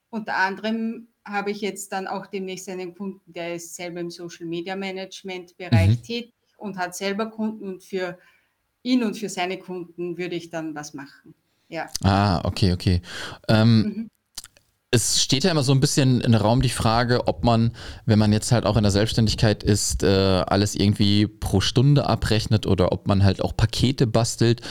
Unter 0.09 0.35
anderem 0.37 1.09
habe 1.23 1.51
ich 1.51 1.61
jetzt 1.61 1.91
dann 1.91 2.07
auch 2.07 2.25
demnächst 2.25 2.69
einen 2.69 2.95
Kunden, 2.95 3.31
der 3.31 3.53
ist 3.53 3.75
selber 3.75 3.99
im 3.99 4.09
Social 4.09 4.47
Media 4.47 4.75
Management 4.75 5.55
Bereich 5.57 5.89
mhm. 5.89 6.01
tätig 6.01 6.33
und 6.57 6.79
hat 6.79 6.95
selber 6.95 7.27
Kunden 7.27 7.67
und 7.67 7.83
für 7.83 8.17
ihn 8.81 9.03
und 9.03 9.15
für 9.15 9.29
seine 9.29 9.59
Kunden 9.59 10.17
würde 10.17 10.33
ich 10.37 10.49
dann 10.49 10.73
was 10.73 10.95
machen. 10.95 11.35
Ja. 11.69 11.87
Ah, 12.03 12.41
okay, 12.43 12.73
okay. 12.73 13.01
Ähm, 13.47 13.79
mhm. 13.79 14.09
Es 14.91 15.21
steht 15.21 15.43
ja 15.43 15.51
immer 15.51 15.61
so 15.61 15.71
ein 15.71 15.79
bisschen 15.79 16.19
in 16.19 16.33
Raum 16.33 16.63
die 16.63 16.69
Frage, 16.69 17.27
ob 17.27 17.43
man, 17.43 17.73
wenn 18.07 18.17
man 18.17 18.33
jetzt 18.33 18.51
halt 18.51 18.65
auch 18.65 18.75
in 18.75 18.81
der 18.81 18.91
Selbstständigkeit 18.91 19.61
ist, 19.61 20.01
äh, 20.01 20.07
alles 20.07 20.73
irgendwie 20.73 21.27
pro 21.27 21.61
Stunde 21.61 22.07
abrechnet 22.07 22.65
oder 22.65 22.91
ob 22.91 23.07
man 23.07 23.23
halt 23.23 23.43
auch 23.43 23.55
Pakete 23.55 24.07
bastelt. 24.07 24.61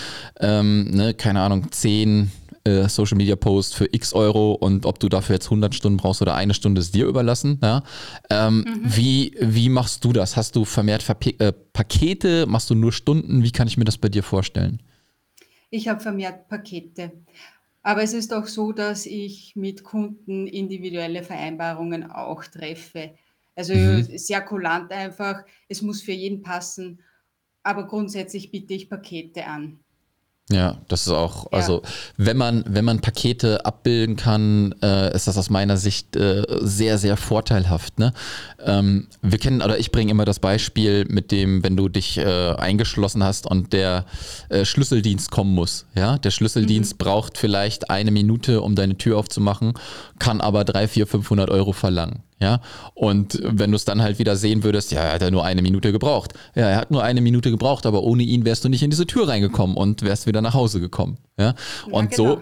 Ähm, 0.40 0.90
ne, 0.90 1.14
keine 1.14 1.40
Ahnung, 1.40 1.70
10 1.70 2.32
äh, 2.64 2.88
Social 2.88 3.16
Media 3.16 3.37
Posts 3.37 3.74
für 3.74 3.87
x 3.92 4.12
Euro 4.12 4.54
und 4.54 4.87
ob 4.87 4.98
du 4.98 5.08
dafür 5.08 5.37
jetzt 5.37 5.46
100 5.46 5.72
Stunden 5.72 5.98
brauchst 5.98 6.20
oder 6.20 6.34
eine 6.34 6.52
Stunde 6.52 6.80
ist 6.80 6.96
dir 6.96 7.06
überlassen. 7.06 7.61
Ja? 7.62 7.84
Ähm, 8.28 8.64
mhm. 8.66 8.80
wie, 8.84 9.37
wie 9.40 9.68
machst 9.68 10.04
du 10.04 10.12
das? 10.12 10.37
Hast 10.37 10.56
du 10.56 10.64
vermehrt 10.64 11.04
Verpe 11.04 11.38
äh, 11.38 11.52
Pakete? 11.52 12.46
Machst 12.46 12.70
du 12.70 12.74
nur 12.74 12.92
Stunden? 12.92 13.44
Wie 13.44 13.52
kann 13.52 13.68
ich 13.68 13.76
mir 13.76 13.84
das 13.84 13.98
bei 13.98 14.08
dir 14.08 14.24
vorstellen? 14.24 14.82
Ich 15.70 15.88
habe 15.88 16.00
vermehrt 16.00 16.48
Pakete. 16.48 17.12
Aber 17.83 18.02
es 18.02 18.12
ist 18.12 18.35
auch 18.35 18.46
so, 18.46 18.72
dass 18.72 19.07
ich 19.07 19.54
mit 19.57 19.85
Kunden 19.85 20.46
individuelle 20.46 21.22
Vereinbarungen 21.22 22.11
auch 22.11 22.44
treffe. 22.44 23.14
Also 23.54 23.74
mhm. 23.74 24.02
sehr 24.02 24.40
kulant 24.42 24.92
einfach. 24.92 25.44
Es 25.68 25.83
muss 25.83 26.02
für 26.02 26.12
jeden 26.12 26.42
passen. 26.42 27.00
Aber 27.62 27.87
grundsätzlich 27.87 28.50
biete 28.50 28.74
ich 28.74 28.88
Pakete 28.88 29.46
an. 29.46 29.81
Ja, 30.50 30.78
das 30.88 31.06
ist 31.06 31.12
auch, 31.12 31.44
ja. 31.44 31.58
also 31.58 31.82
wenn 32.16 32.38
man, 32.38 32.64
wenn 32.66 32.84
man 32.84 33.00
Pakete 33.00 33.66
abbilden 33.66 34.16
kann, 34.16 34.74
äh, 34.82 35.14
ist 35.14 35.28
das 35.28 35.37
aus 35.37 35.50
meiner 35.50 35.76
Sicht 35.76 36.16
äh, 36.16 36.42
sehr, 36.61 36.96
sehr 36.96 37.18
vorteilhaft. 37.18 37.98
Ne? 37.98 38.14
Ähm, 38.64 39.08
wir 39.20 39.38
kennen, 39.38 39.61
oder 39.61 39.78
ich 39.78 39.92
bringe 39.92 40.11
immer 40.11 40.24
das 40.24 40.38
Beispiel 40.38 41.04
mit 41.06 41.32
dem, 41.32 41.62
wenn 41.62 41.76
du 41.76 41.90
dich 41.90 42.16
äh, 42.16 42.54
eingeschlossen 42.54 43.22
hast 43.22 43.46
und 43.46 43.74
der 43.74 44.06
äh, 44.48 44.64
Schlüsseldienst 44.64 45.30
kommen 45.30 45.54
muss. 45.54 45.84
Ja, 45.94 46.16
der 46.16 46.30
Schlüsseldienst 46.30 46.94
mhm. 46.94 46.98
braucht 46.98 47.37
vielleicht 47.37 47.90
eine 47.90 48.11
Minute, 48.11 48.62
um 48.62 48.74
deine 48.74 48.96
Tür 48.96 49.18
aufzumachen, 49.18 49.74
kann 50.18 50.40
aber 50.40 50.64
drei, 50.64 50.88
vier, 50.88 51.06
500 51.06 51.50
Euro 51.50 51.72
verlangen. 51.72 52.22
Ja, 52.40 52.61
und 52.94 53.40
wenn 53.42 53.72
du 53.72 53.76
es 53.76 53.84
dann 53.84 54.00
halt 54.00 54.20
wieder 54.20 54.37
sehen 54.37 54.62
würdest, 54.62 54.92
ja, 54.92 55.00
er 55.00 55.14
hat 55.14 55.22
ja 55.22 55.30
nur 55.30 55.44
eine 55.44 55.61
Minute 55.61 55.90
gebraucht. 55.90 56.34
Ja, 56.54 56.68
er 56.68 56.76
hat 56.76 56.92
nur 56.92 57.02
eine 57.02 57.20
Minute 57.20 57.50
gebraucht, 57.50 57.84
aber 57.84 58.04
ohne 58.04 58.22
ihn 58.22 58.44
wärst 58.44 58.64
du 58.64 58.68
nicht 58.68 58.84
in 58.84 58.90
diese 58.90 59.08
Tür 59.08 59.26
reingekommen 59.26 59.76
und 59.76 60.02
wärst 60.02 60.28
wieder 60.28 60.38
nach 60.40 60.55
Hause 60.55 60.81
gekommen. 60.81 61.18
Ja, 61.38 61.55
und 61.90 62.12
ja, 62.12 62.16
genau. 62.16 62.37
so 62.37 62.40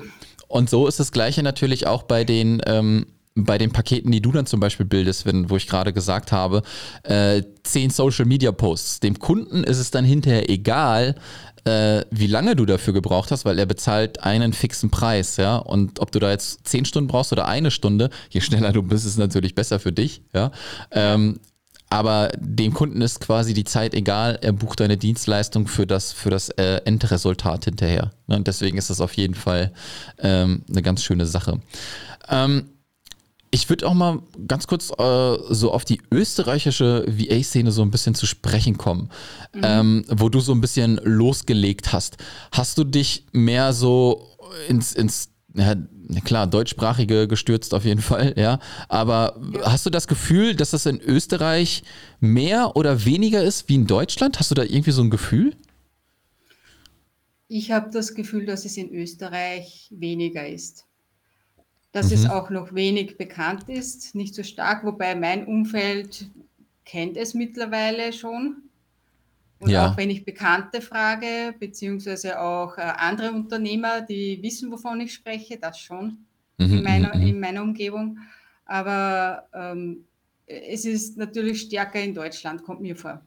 und 0.49 0.71
so 0.71 0.87
ist 0.87 1.01
das 1.01 1.13
Gleiche 1.13 1.43
natürlich 1.43 1.87
auch 1.87 2.05
bei 2.05 2.25
den 2.25 2.61
ähm, 2.67 3.07
bei 3.37 3.59
den 3.59 3.71
Paketen, 3.71 4.11
die 4.11 4.23
du 4.23 4.33
dann 4.33 4.47
zum 4.47 4.61
Beispiel 4.61 4.87
bildest, 4.87 5.27
wenn, 5.27 5.51
wo 5.51 5.57
ich 5.57 5.67
gerade 5.67 5.93
gesagt 5.93 6.33
habe, 6.33 6.63
äh, 7.03 7.43
zehn 7.65 7.91
Social 7.91 8.25
Media 8.25 8.51
Posts. 8.51 9.01
Dem 9.01 9.19
Kunden 9.19 9.63
ist 9.63 9.79
es 9.79 9.91
dann 9.91 10.07
hinterher 10.07 10.49
egal, 10.49 11.17
äh, 11.65 12.05
wie 12.11 12.29
lange 12.29 12.57
du 12.57 12.65
dafür 12.65 12.95
gebraucht 12.95 13.31
hast, 13.31 13.45
weil 13.45 13.59
er 13.59 13.67
bezahlt 13.67 14.23
einen 14.23 14.55
fixen 14.55 14.91
Preis, 14.91 15.37
ja. 15.37 15.57
Und 15.57 16.01
ob 16.01 16.13
du 16.13 16.19
da 16.19 16.31
jetzt 16.31 16.67
zehn 16.67 16.87
Stunden 16.87 17.09
brauchst 17.09 17.33
oder 17.33 17.47
eine 17.47 17.71
Stunde, 17.71 18.09
je 18.31 18.41
schneller 18.41 18.73
du 18.73 18.83
bist, 18.83 19.05
ist 19.05 19.19
natürlich 19.19 19.55
besser 19.55 19.79
für 19.81 19.93
dich, 19.93 20.23
ja. 20.33 20.51
Ähm, 20.91 21.39
aber 21.88 22.31
dem 22.38 22.75
Kunden 22.75 23.01
ist 23.01 23.20
quasi 23.20 23.55
die 23.55 23.64
Zeit 23.64 23.94
egal, 23.94 24.38
er 24.42 24.53
bucht 24.53 24.81
eine 24.81 24.96
Dienstleistung 24.96 25.68
für 25.68 25.87
das, 25.87 26.12
für 26.12 26.31
das 26.31 26.49
äh, 26.51 26.81
Endresultat 26.85 27.66
hinterher. 27.66 28.11
Ne? 28.27 28.37
Und 28.37 28.49
deswegen 28.49 28.77
ist 28.77 28.90
das 28.90 29.01
auf 29.01 29.12
jeden 29.14 29.35
Fall 29.35 29.72
ähm, 30.18 30.64
eine 30.68 30.83
ganz 30.83 31.05
schöne 31.05 31.27
Sache. 31.27 31.61
Ähm, 32.29 32.70
ich 33.53 33.68
würde 33.68 33.87
auch 33.87 33.94
mal 33.94 34.20
ganz 34.49 34.66
kurz 34.66 34.90
äh, 34.90 35.37
so 35.51 35.72
auf 35.72 35.85
die 35.85 36.03
österreichische 36.11 37.07
VA-Szene 37.09 37.70
so 37.70 37.83
ein 37.83 37.90
bisschen 37.90 38.14
zu 38.14 38.27
sprechen 38.27 38.77
kommen, 38.77 39.09
mhm. 39.55 39.61
ähm, 39.62 40.05
wo 40.09 40.29
du 40.29 40.40
so 40.40 40.53
ein 40.53 40.61
bisschen 40.61 41.01
losgelegt 41.05 41.92
hast. 41.92 42.16
Hast 42.51 42.77
du 42.79 42.85
dich 42.85 43.27
mehr 43.33 43.72
so 43.72 44.29
ins, 44.68 44.92
ins 44.92 45.31
ja, 45.57 45.75
klar, 46.25 46.47
deutschsprachige 46.47 47.27
gestürzt 47.29 47.75
auf 47.75 47.85
jeden 47.85 48.01
Fall, 48.01 48.35
ja. 48.37 48.59
Aber 48.88 49.40
hast 49.62 49.87
du 49.87 49.90
das 49.90 50.07
Gefühl, 50.07 50.55
dass 50.55 50.71
das 50.71 50.87
in 50.87 51.01
Österreich 51.01 51.83
mehr 52.21 52.77
oder 52.77 53.05
weniger 53.05 53.42
ist 53.42 53.69
wie 53.69 53.75
in 53.75 53.87
Deutschland? 53.87 54.38
Hast 54.38 54.51
du 54.51 54.55
da 54.55 54.62
irgendwie 54.62 54.92
so 54.92 55.03
ein 55.03 55.11
Gefühl? 55.11 55.55
Ich 57.49 57.71
habe 57.71 57.90
das 57.90 58.14
Gefühl, 58.14 58.45
dass 58.47 58.64
es 58.64 58.77
in 58.77 58.92
Österreich 58.92 59.88
weniger 59.90 60.47
ist 60.47 60.87
dass 61.97 62.11
mhm. 62.11 62.12
es 62.12 62.29
auch 62.29 62.51
noch 62.51 62.75
wenig 62.75 63.16
bekannt 63.16 63.71
ist, 63.71 64.14
nicht 64.14 64.35
so 64.35 64.42
stark, 64.42 64.85
wobei 64.85 65.14
mein 65.14 65.47
Umfeld 65.47 66.27
kennt 66.85 67.16
es 67.16 67.33
mittlerweile 67.33 68.12
schon. 68.12 68.65
Und 69.59 69.71
ja. 69.71 69.88
auch 69.88 69.97
wenn 69.97 70.11
ich 70.11 70.25
Bekannte 70.25 70.81
frage, 70.83 71.55
beziehungsweise 71.59 72.40
auch 72.40 72.77
äh, 72.77 72.83
andere 72.83 73.33
Unternehmer, 73.33 74.03
die 74.03 74.38
wissen, 74.42 74.71
wovon 74.71 75.01
ich 75.01 75.14
spreche, 75.14 75.57
das 75.59 75.79
schon 75.79 76.19
mhm, 76.59 76.79
in, 76.79 76.83
meiner, 76.83 77.14
mhm, 77.14 77.23
mhm. 77.23 77.29
in 77.29 77.40
meiner 77.40 77.62
Umgebung. 77.62 78.19
Aber 78.66 79.49
ähm, 79.55 80.05
es 80.47 80.85
ist 80.85 81.16
natürlich 81.16 81.62
stärker 81.62 82.01
in 82.01 82.14
Deutschland, 82.14 82.64
kommt 82.64 82.81
mir 82.81 82.97
vor. 82.97 83.23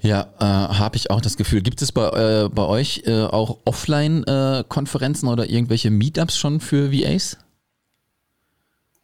Ja, 0.00 0.32
äh, 0.38 0.44
habe 0.44 0.96
ich 0.96 1.10
auch 1.10 1.20
das 1.20 1.36
Gefühl. 1.36 1.62
Gibt 1.62 1.82
es 1.82 1.90
bei, 1.90 2.08
äh, 2.44 2.48
bei 2.48 2.62
euch 2.62 3.02
äh, 3.06 3.22
auch 3.24 3.58
Offline-Konferenzen 3.64 5.28
oder 5.28 5.48
irgendwelche 5.48 5.90
Meetups 5.90 6.36
schon 6.36 6.60
für 6.60 6.92
VAs? 6.92 7.38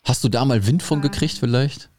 Hast 0.05 0.23
du 0.23 0.29
da 0.29 0.45
mal 0.45 0.67
Wind 0.67 0.83
von 0.83 1.01
gekriegt 1.01 1.38
vielleicht? 1.38 1.91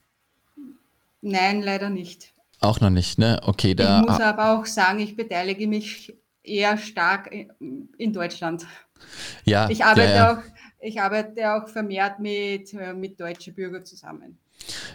Nein, 1.21 1.61
leider 1.61 1.89
nicht. 1.89 2.32
Auch 2.63 2.79
noch 2.79 2.89
nicht, 2.89 3.19
ne? 3.19 3.41
Okay, 3.43 3.75
da. 3.75 3.99
Ich 3.99 4.07
muss 4.07 4.21
aber 4.21 4.57
auch 4.57 4.65
sagen, 4.65 4.99
ich 4.99 5.15
beteilige 5.15 5.67
mich 5.67 6.13
eher 6.43 6.77
stark 6.77 7.29
in 7.29 8.13
Deutschland. 8.13 8.65
Ja. 9.43 9.69
Ich 9.69 9.83
arbeite, 9.83 10.09
ja, 10.09 10.15
ja. 10.15 10.33
Auch, 10.33 10.43
ich 10.79 11.01
arbeite 11.01 11.53
auch 11.53 11.67
vermehrt 11.67 12.19
mit, 12.19 12.73
äh, 12.73 12.93
mit 12.93 13.19
deutschen 13.19 13.53
Bürgern 13.53 13.85
zusammen. 13.85 14.39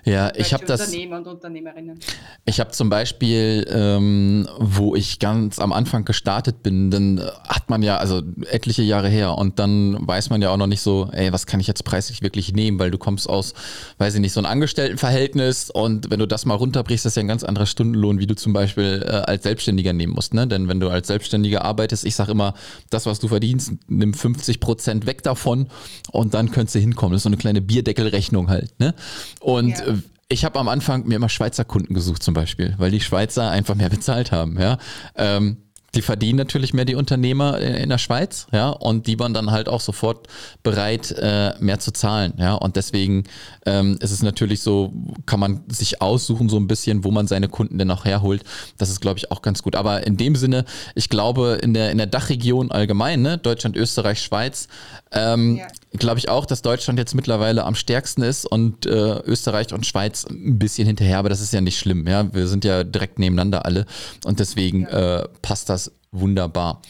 Ja, 0.05 0.33
ich 0.35 0.53
habe 0.55 0.65
das. 0.65 0.81
Unternehmer 0.81 1.19
und 1.19 1.27
Unternehmerinnen. 1.27 1.99
Ich 2.45 2.61
habe 2.61 2.71
zum 2.71 2.89
Beispiel, 2.89 3.67
ähm, 3.71 4.49
wo 4.59 4.95
ich 4.95 5.19
ganz 5.19 5.59
am 5.59 5.73
Anfang 5.73 6.05
gestartet 6.05 6.63
bin, 6.63 6.91
dann 6.91 7.21
hat 7.47 7.69
man 7.69 7.83
ja, 7.83 7.99
also 7.99 8.23
etliche 8.51 8.83
Jahre 8.83 9.09
her, 9.09 9.37
und 9.37 9.59
dann 9.59 9.97
weiß 10.01 10.31
man 10.31 10.41
ja 10.41 10.51
auch 10.51 10.57
noch 10.57 10.67
nicht 10.67 10.81
so, 10.81 11.09
ey, 11.13 11.33
was 11.33 11.47
kann 11.47 11.61
ich 11.61 11.67
jetzt 11.67 11.85
preislich 11.85 12.23
wirklich 12.23 12.53
nehmen, 12.53 12.79
weil 12.79 12.91
du 12.91 12.99
kommst 12.99 13.29
aus, 13.29 13.55
weiß 13.99 14.15
ich 14.15 14.21
nicht, 14.21 14.33
so 14.33 14.41
ein 14.41 14.47
Angestelltenverhältnis 14.47 15.71
und 15.71 16.11
wenn 16.11 16.19
du 16.19 16.27
das 16.27 16.47
mal 16.47 16.55
runterbrichst, 16.55 17.05
das 17.05 17.13
ist 17.13 17.17
ja 17.17 17.23
ein 17.23 17.29
ganz 17.29 17.45
anderer 17.45 17.67
Stundenlohn, 17.67 18.19
wie 18.19 18.27
du 18.27 18.35
zum 18.35 18.53
Beispiel 18.53 19.05
äh, 19.05 19.11
als 19.11 19.43
Selbstständiger 19.43 19.93
nehmen 19.93 20.15
musst, 20.15 20.35
ne? 20.35 20.47
Denn 20.47 20.69
wenn 20.69 20.81
du 20.81 20.89
als 20.89 21.09
Selbstständiger 21.09 21.65
arbeitest, 21.65 22.05
ich 22.05 22.15
sage 22.15 22.33
immer, 22.33 22.55
das, 22.91 23.07
was 23.07 23.21
du 23.21 23.29
verdienst, 23.29 23.73
nimm 23.89 24.15
50 24.15 24.61
Prozent 24.61 25.07
weg 25.07 25.23
davon 25.23 25.69
und 26.11 26.35
dann 26.35 26.51
könntest 26.51 26.77
du 26.77 26.79
hinkommen. 26.79 27.13
Das 27.13 27.21
ist 27.21 27.25
so 27.25 27.29
eine 27.29 27.37
kleine 27.37 27.61
Bierdeckelrechnung 27.61 28.49
halt, 28.49 28.79
ne? 28.79 28.95
Und 29.41 29.58
ja. 29.67 29.87
Äh, 29.87 29.95
ich 30.31 30.45
habe 30.45 30.59
am 30.59 30.69
Anfang 30.69 31.07
mir 31.07 31.17
immer 31.17 31.31
Schweizer 31.31 31.65
Kunden 31.65 31.95
gesucht 31.95 32.23
zum 32.23 32.35
Beispiel, 32.35 32.75
weil 32.77 32.91
die 32.91 33.01
Schweizer 33.01 33.51
einfach 33.51 33.75
mehr 33.75 33.89
bezahlt 33.89 34.31
haben. 34.31 34.61
Ja. 34.61 34.77
Ähm, 35.17 35.57
die 35.95 36.03
verdienen 36.03 36.37
natürlich 36.37 36.75
mehr 36.75 36.85
die 36.85 36.95
Unternehmer 36.95 37.59
in 37.59 37.89
der 37.89 37.97
Schweiz, 37.97 38.47
ja, 38.53 38.69
und 38.69 39.07
die 39.07 39.19
waren 39.19 39.33
dann 39.33 39.51
halt 39.51 39.71
auch 39.71 39.81
sofort 39.81 40.29
bereit, 40.63 41.13
äh, 41.13 41.55
mehr 41.61 41.79
zu 41.79 41.93
zahlen, 41.93 42.35
ja, 42.37 42.55
und 42.55 42.77
deswegen 42.77 43.25
ähm, 43.65 43.97
ist 44.01 44.11
es 44.11 44.23
natürlich 44.23 44.61
so, 44.61 44.93
kann 45.25 45.41
man 45.41 45.63
sich 45.69 46.03
aussuchen 46.03 46.51
so 46.51 46.59
ein 46.59 46.67
bisschen, 46.67 47.05
wo 47.05 47.11
man 47.11 47.27
seine 47.27 47.49
Kunden 47.49 47.79
denn 47.79 47.91
auch 47.91 48.05
herholt. 48.05 48.45
Das 48.77 48.91
ist, 48.91 49.01
glaube 49.01 49.19
ich, 49.19 49.31
auch 49.31 49.41
ganz 49.41 49.63
gut. 49.63 49.77
Aber 49.77 50.07
in 50.07 50.17
dem 50.17 50.37
Sinne, 50.37 50.67
ich 50.95 51.09
glaube, 51.09 51.59
in 51.63 51.73
der 51.73 51.91
in 51.91 51.99
der 51.99 52.07
Dachregion 52.07 52.71
allgemein, 52.71 53.23
ne, 53.23 53.39
Deutschland, 53.39 53.77
Österreich, 53.77 54.21
Schweiz, 54.21 54.69
ähm, 55.11 55.57
ja. 55.57 55.67
Glaube 55.93 56.19
ich 56.19 56.29
auch, 56.29 56.47
dass 56.47 56.63
Deutschland 56.63 56.99
jetzt 56.99 57.15
mittlerweile 57.15 57.65
am 57.65 57.75
stärksten 57.75 58.23
ist 58.23 58.45
und 58.45 58.87
äh, 58.87 59.21
Österreich 59.21 59.73
und 59.73 59.87
Schweiz 59.87 60.27
ein 60.29 60.59
bisschen 60.59 60.87
hinterher, 60.87 61.19
aber 61.19 61.29
das 61.29 61.41
ist 61.41 61.53
ja 61.53 61.61
nicht 61.61 61.79
schlimm, 61.79 62.07
ja, 62.07 62.33
wir 62.35 62.49
sind 62.49 62.65
ja 62.65 62.85
direkt 62.85 63.19
nebeneinander 63.19 63.65
alle 63.65 63.87
und 64.25 64.41
deswegen 64.41 64.83
ja. 64.83 65.21
äh, 65.21 65.29
passt 65.43 65.69
das 65.69 65.93
wunderbar. 66.13 66.83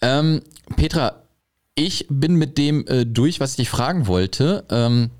Ähm, 0.00 0.42
Petra, 0.76 1.22
ich 1.74 2.06
bin 2.08 2.34
mit 2.36 2.58
dem 2.58 2.86
äh, 2.86 3.06
durch, 3.06 3.40
was 3.40 3.50
ich 3.52 3.56
dich 3.56 3.70
fragen 3.70 4.06
wollte. 4.06 4.64
Ähm, 4.70 5.10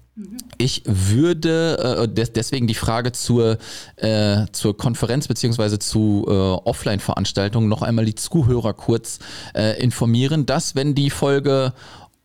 Ich 0.58 0.82
würde 0.84 1.78
äh, 2.02 2.06
des, 2.06 2.32
deswegen 2.34 2.66
die 2.66 2.74
Frage 2.74 3.12
zur, 3.12 3.56
äh, 3.96 4.44
zur 4.52 4.76
Konferenz 4.76 5.26
beziehungsweise 5.26 5.78
zu 5.78 6.26
äh, 6.28 6.30
Offline-Veranstaltungen 6.30 7.68
noch 7.68 7.80
einmal 7.80 8.04
die 8.04 8.14
Zuhörer 8.14 8.74
kurz 8.74 9.18
informieren, 9.78 10.44
dass 10.44 10.74
wenn 10.74 10.94
die 10.94 11.10
Folge 11.10 11.72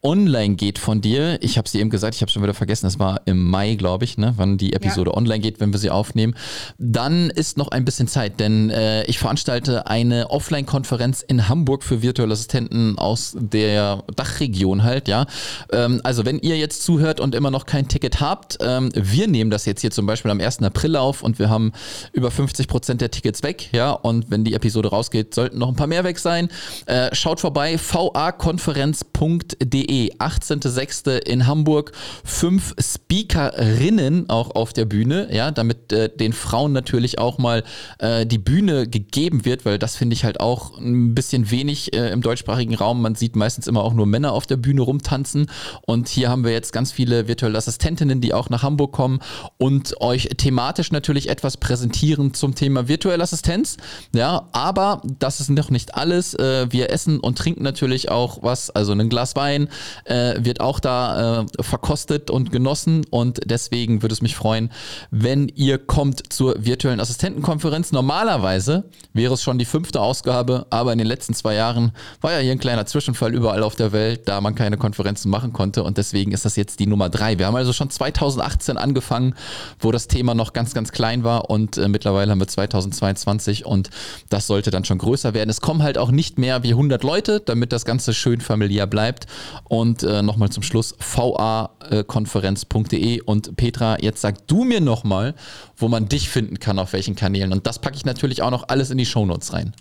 online 0.08 0.56
geht 0.56 0.80
von 0.80 1.02
dir, 1.02 1.38
ich 1.42 1.58
habe 1.58 1.68
sie 1.68 1.82
eben 1.82 1.90
gesagt, 1.90 2.16
ich 2.16 2.22
habe 2.22 2.32
schon 2.32 2.42
wieder 2.42 2.54
vergessen, 2.54 2.88
es 2.88 2.98
war 2.98 3.20
im 3.26 3.44
Mai, 3.44 3.76
glaube 3.76 4.06
ich, 4.06 4.18
ne, 4.18 4.34
wann 4.38 4.58
die 4.58 4.72
Episode 4.72 5.12
ja. 5.12 5.18
online 5.18 5.40
geht, 5.40 5.60
wenn 5.60 5.74
wir 5.74 5.80
sie 5.80 5.90
aufnehmen, 5.90 6.34
dann 6.78 7.30
ist 7.30 7.58
noch 7.58 7.68
ein 7.68 7.84
bisschen 7.84 8.08
Zeit, 8.08 8.40
denn 8.40 8.70
äh, 8.70 9.04
ich 9.04 9.20
veranstalte 9.20 9.88
eine 9.88 10.30
Offline-Konferenz 10.30 11.24
in 11.24 11.50
Hamburg 11.50 11.84
für 11.84 12.02
virtuelle 12.02 12.32
Assistenten 12.32 12.98
aus 12.98 13.36
der 13.38 14.06
Dachregion 14.16 14.84
halt, 14.84 15.10
ja. 15.10 15.26
Ähm, 15.74 16.00
also 16.06 16.24
wenn 16.24 16.40
ihr 16.40 16.58
jetzt 16.58 16.84
zuhört 16.84 17.20
und 17.20 17.36
immer 17.36 17.52
noch 17.52 17.66
kein 17.66 17.90
Ticket 17.90 18.22
habt, 18.22 18.60
ähm, 18.62 18.90
wir 18.94 19.28
nehmen 19.28 19.52
das 19.52 19.66
jetzt 19.66 19.82
hier 19.82 19.92
zum 19.92 20.06
Beispiel 20.06 20.32
am 20.32 20.40
1. 20.40 20.64
April 20.64 20.96
auf 20.96 21.22
und 21.22 21.38
wir 21.38 21.50
haben 21.50 21.74
über 22.14 22.32
50 22.32 22.70
Prozent 22.70 23.02
der 23.02 23.12
Tickets 23.12 23.44
weg, 23.44 23.68
ja, 23.74 23.92
und 23.92 24.32
wenn 24.32 24.46
die 24.46 24.54
Episode 24.54 24.88
rausgeht, 24.88 25.36
sollten 25.36 25.58
noch 25.58 25.68
ein 25.68 25.76
paar 25.76 25.88
mehr 25.88 26.06
weg 26.06 26.18
sein. 26.18 26.48
Äh, 26.86 27.14
schaut 27.14 27.42
vorbei, 27.42 27.78
vakonferenz.de 27.78 29.97
18.06. 30.06 31.18
in 31.26 31.48
Hamburg. 31.48 31.92
Fünf 32.24 32.76
Speakerinnen 32.80 34.30
auch 34.30 34.56
auf 34.56 34.74
der 34.74 34.86
Bühne, 34.86 35.28
ja, 35.32 35.52
damit 35.52 35.92
äh, 35.92 36.10
den 36.10 36.34
Frauen 36.34 36.74
natürlich 36.74 37.20
auch 37.20 37.38
mal 37.38 37.64
äh, 38.00 38.26
die 38.26 38.38
Bühne 38.38 38.88
gegeben 38.88 39.46
wird, 39.46 39.66
weil 39.66 39.80
das 39.80 39.96
finde 39.96 40.14
ich 40.14 40.24
halt 40.24 40.40
auch 40.40 40.78
ein 40.78 41.16
bisschen 41.16 41.52
wenig 41.52 41.94
äh, 41.94 42.12
im 42.12 42.22
deutschsprachigen 42.22 42.76
Raum. 42.76 43.02
Man 43.02 43.16
sieht 43.16 43.36
meistens 43.36 43.68
immer 43.68 43.84
auch 43.84 43.94
nur 43.94 44.06
Männer 44.06 44.34
auf 44.34 44.46
der 44.46 44.58
Bühne 44.58 44.82
rumtanzen. 44.82 45.48
Und 45.86 46.08
hier 46.08 46.30
haben 46.30 46.44
wir 46.44 46.52
jetzt 46.52 46.74
ganz 46.74 46.92
viele 46.92 47.28
virtuelle 47.28 47.58
Assistentinnen, 47.58 48.22
die 48.22 48.34
auch 48.34 48.50
nach 48.50 48.64
Hamburg 48.64 48.92
kommen 48.92 49.20
und 49.58 50.00
euch 50.02 50.30
thematisch 50.38 50.92
natürlich 50.92 51.30
etwas 51.30 51.58
präsentieren 51.58 52.34
zum 52.34 52.56
Thema 52.56 52.88
virtuelle 52.88 53.24
Assistenz. 53.24 53.78
Ja, 54.14 54.48
aber 54.52 55.02
das 55.20 55.40
ist 55.40 55.50
noch 55.50 55.70
nicht 55.70 55.96
alles. 55.96 56.34
Äh, 56.34 56.68
wir 56.72 56.92
essen 56.92 57.20
und 57.20 57.38
trinken 57.38 57.64
natürlich 57.64 58.10
auch 58.10 58.44
was, 58.44 58.70
also 58.70 58.92
ein 58.92 59.10
Glas 59.10 59.36
Wein, 59.36 59.70
äh, 60.06 60.36
wird 60.40 60.60
auch 60.60 60.80
da 60.80 61.42
äh, 61.42 61.46
verkostet 61.62 62.30
und 62.30 62.52
genossen 62.52 63.06
und 63.10 63.40
deswegen 63.46 64.02
würde 64.02 64.14
es 64.14 64.22
mich 64.22 64.36
freuen, 64.36 64.72
wenn 65.12 65.50
ihr 65.50 65.78
kommt 65.78 66.32
zur 66.32 66.56
virtuellen 66.66 67.00
Assistentenkonferenz. 67.00 67.92
Normalerweise 67.92 68.86
wäre 69.14 69.34
es 69.34 69.44
schon 69.44 69.58
die 69.58 69.66
fünfte 69.66 70.02
Ausgabe, 70.02 70.68
aber 70.70 70.92
in 70.92 70.98
den 70.98 71.08
letzten 71.08 71.34
zwei 71.34 71.56
Jahren 71.56 71.92
war 72.22 72.34
ja 72.34 72.40
hier 72.40 72.52
ein 72.52 72.60
kleiner 72.60 72.86
Zwischenfall 72.86 73.34
überall 73.34 73.64
auf 73.64 73.76
der 73.76 73.92
Welt, 73.92 74.28
da 74.28 74.42
man 74.42 74.56
keine 74.56 74.78
Konferenzen 74.78 75.30
machen 75.30 75.54
konnte 75.54 75.84
und 75.84 75.98
deswegen 75.98 76.32
ist 76.32 76.46
das 76.46 76.56
jetzt 76.56 76.80
die 76.80 76.88
Nummer 76.88 77.10
drei. 77.10 77.38
Wir 77.38 77.48
haben 77.48 77.56
also 77.56 77.74
schon 77.74 77.90
2018 77.90 78.78
angefangen, 78.78 79.36
wo 79.80 79.92
das 79.92 80.08
Thema 80.08 80.34
noch 80.34 80.54
ganz, 80.54 80.74
ganz 80.74 80.92
klein 80.92 81.24
war 81.24 81.50
und 81.50 81.78
äh, 81.78 81.88
mittlerweile 81.88 82.32
haben 82.32 82.40
wir 82.40 82.48
2022 82.48 83.66
und 83.66 83.90
das 84.30 84.48
sollte 84.48 84.72
dann 84.72 84.86
schon 84.86 84.98
größer 84.98 85.34
werden. 85.34 85.50
Es 85.50 85.62
kommen 85.62 85.84
halt 85.84 85.98
auch 85.98 86.12
nicht 86.12 86.38
mehr 86.38 86.64
wie 86.64 86.72
100 86.72 87.04
Leute, 87.04 87.40
damit 87.40 87.72
das 87.72 87.86
Ganze 87.86 88.14
schön 88.14 88.42
familiär 88.42 88.88
bleibt 88.88 89.28
und 89.70 90.04
äh, 90.04 90.22
nochmal 90.22 90.50
zum 90.50 90.64
Schluss 90.64 90.96
vakonferenz.de. 91.00 93.22
Und 93.22 93.56
Petra, 93.58 93.98
jetzt 94.00 94.22
sag 94.22 94.48
du 94.48 94.64
mir 94.64 94.82
nochmal, 94.82 95.36
wo 95.76 95.88
man 95.88 96.08
dich 96.08 96.30
finden 96.30 96.60
kann, 96.60 96.80
auf 96.80 96.94
welchen 96.94 97.16
Kanälen. 97.16 97.52
Und 97.52 97.68
das 97.68 97.80
packe 97.80 97.96
ich 97.96 98.06
natürlich 98.06 98.42
auch 98.42 98.52
noch 98.52 98.70
alles 98.70 98.92
in 98.92 98.98
die 98.98 99.06
Shownotes 99.06 99.54
rein. 99.54 99.74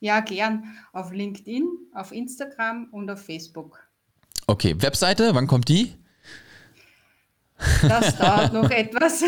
Ja, 0.00 0.20
gern. 0.20 0.64
Auf 0.92 1.12
LinkedIn, 1.12 1.64
auf 1.94 2.12
Instagram 2.12 2.88
und 2.90 3.10
auf 3.10 3.22
Facebook. 3.22 3.78
Okay, 4.46 4.74
Webseite, 4.78 5.34
wann 5.34 5.46
kommt 5.46 5.68
die? 5.68 5.92
Das 7.88 8.16
dauert 8.16 8.52
noch 8.52 8.70
etwas. 8.70 9.22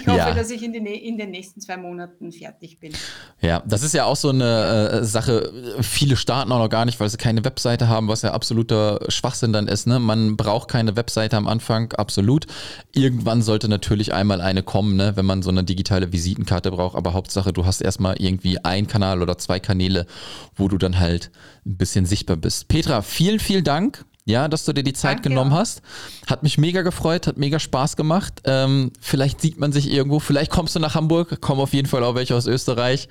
Ich 0.00 0.06
hoffe, 0.06 0.18
ja. 0.18 0.34
dass 0.34 0.50
ich 0.50 0.62
in, 0.62 0.72
die, 0.72 0.78
in, 0.78 1.18
den 1.18 1.30
nächsten 1.30 1.60
zwei 1.60 1.76
Monaten 1.76 2.32
fertig 2.32 2.78
bin. 2.80 2.92
Ja, 3.40 3.62
das 3.66 3.82
ist 3.82 3.94
ja 3.94 4.04
auch 4.04 4.16
so 4.16 4.30
eine 4.30 5.00
äh, 5.00 5.04
Sache. 5.04 5.52
Viele 5.80 6.16
starten 6.16 6.52
auch 6.52 6.58
noch 6.58 6.68
gar 6.68 6.84
nicht, 6.84 6.98
weil 7.00 7.08
sie 7.08 7.16
keine 7.16 7.44
Webseite 7.44 7.88
haben, 7.88 8.08
was 8.08 8.22
ja 8.22 8.32
absoluter 8.32 9.00
Schwachsinn 9.08 9.52
dann 9.52 9.68
ist. 9.68 9.86
Ne? 9.86 9.98
Man 9.98 10.36
braucht 10.36 10.68
keine 10.68 10.96
Webseite 10.96 11.36
am 11.36 11.46
Anfang, 11.46 11.92
absolut. 11.92 12.46
Irgendwann 12.92 13.42
sollte 13.42 13.68
natürlich 13.68 14.12
einmal 14.12 14.40
eine 14.40 14.62
kommen, 14.62 14.96
ne? 14.96 15.12
wenn 15.16 15.26
man 15.26 15.42
so 15.42 15.50
eine 15.50 15.64
digitale 15.64 16.12
Visitenkarte 16.12 16.70
braucht. 16.70 16.96
Aber 16.96 17.12
Hauptsache, 17.12 17.52
du 17.52 17.66
hast 17.66 17.80
erstmal 17.80 18.16
irgendwie 18.18 18.64
einen 18.64 18.86
Kanal 18.86 19.22
oder 19.22 19.38
zwei 19.38 19.60
Kanäle, 19.60 20.06
wo 20.54 20.68
du 20.68 20.78
dann 20.78 20.98
halt 20.98 21.30
ein 21.64 21.76
bisschen 21.76 22.06
sichtbar 22.06 22.36
bist. 22.36 22.68
Petra, 22.68 23.02
vielen, 23.02 23.38
vielen 23.38 23.64
Dank 23.64 24.04
ja, 24.26 24.48
dass 24.48 24.64
du 24.64 24.72
dir 24.72 24.82
die 24.82 24.92
Zeit 24.92 25.18
Danke. 25.18 25.30
genommen 25.30 25.54
hast. 25.54 25.80
Hat 26.26 26.42
mich 26.42 26.58
mega 26.58 26.82
gefreut, 26.82 27.26
hat 27.26 27.38
mega 27.38 27.58
Spaß 27.58 27.96
gemacht. 27.96 28.42
Ähm, 28.44 28.92
vielleicht 29.00 29.40
sieht 29.40 29.58
man 29.58 29.72
sich 29.72 29.90
irgendwo, 29.90 30.18
vielleicht 30.18 30.50
kommst 30.50 30.74
du 30.74 30.80
nach 30.80 30.94
Hamburg, 30.94 31.40
kommen 31.40 31.60
auf 31.60 31.72
jeden 31.72 31.88
Fall 31.88 32.02
auch 32.04 32.16
welche 32.16 32.34
aus 32.34 32.46
Österreich. 32.46 33.08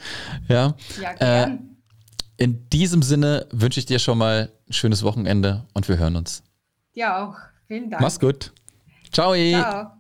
Ja, 0.48 0.76
ja 1.02 1.14
gern. 1.14 1.52
Äh, 1.58 2.44
in 2.44 2.70
diesem 2.70 3.02
Sinne 3.02 3.48
wünsche 3.52 3.80
ich 3.80 3.86
dir 3.86 3.98
schon 3.98 4.18
mal 4.18 4.52
ein 4.68 4.74
schönes 4.74 5.04
Wochenende 5.04 5.66
und 5.74 5.88
wir 5.88 5.98
hören 5.98 6.18
uns. 6.18 6.44
Ja 6.94 7.26
auch. 7.26 7.36
Vielen 7.68 7.90
Dank. 7.90 8.02
Mach's 8.02 8.20
gut. 8.20 8.52
Ciao. 9.12 9.34
Ciao. 9.34 9.92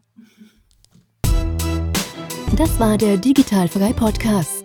Das 2.58 2.80
war 2.80 2.98
der 2.98 3.18
Digitalfrei 3.18 3.94
Podcast. 3.94 4.65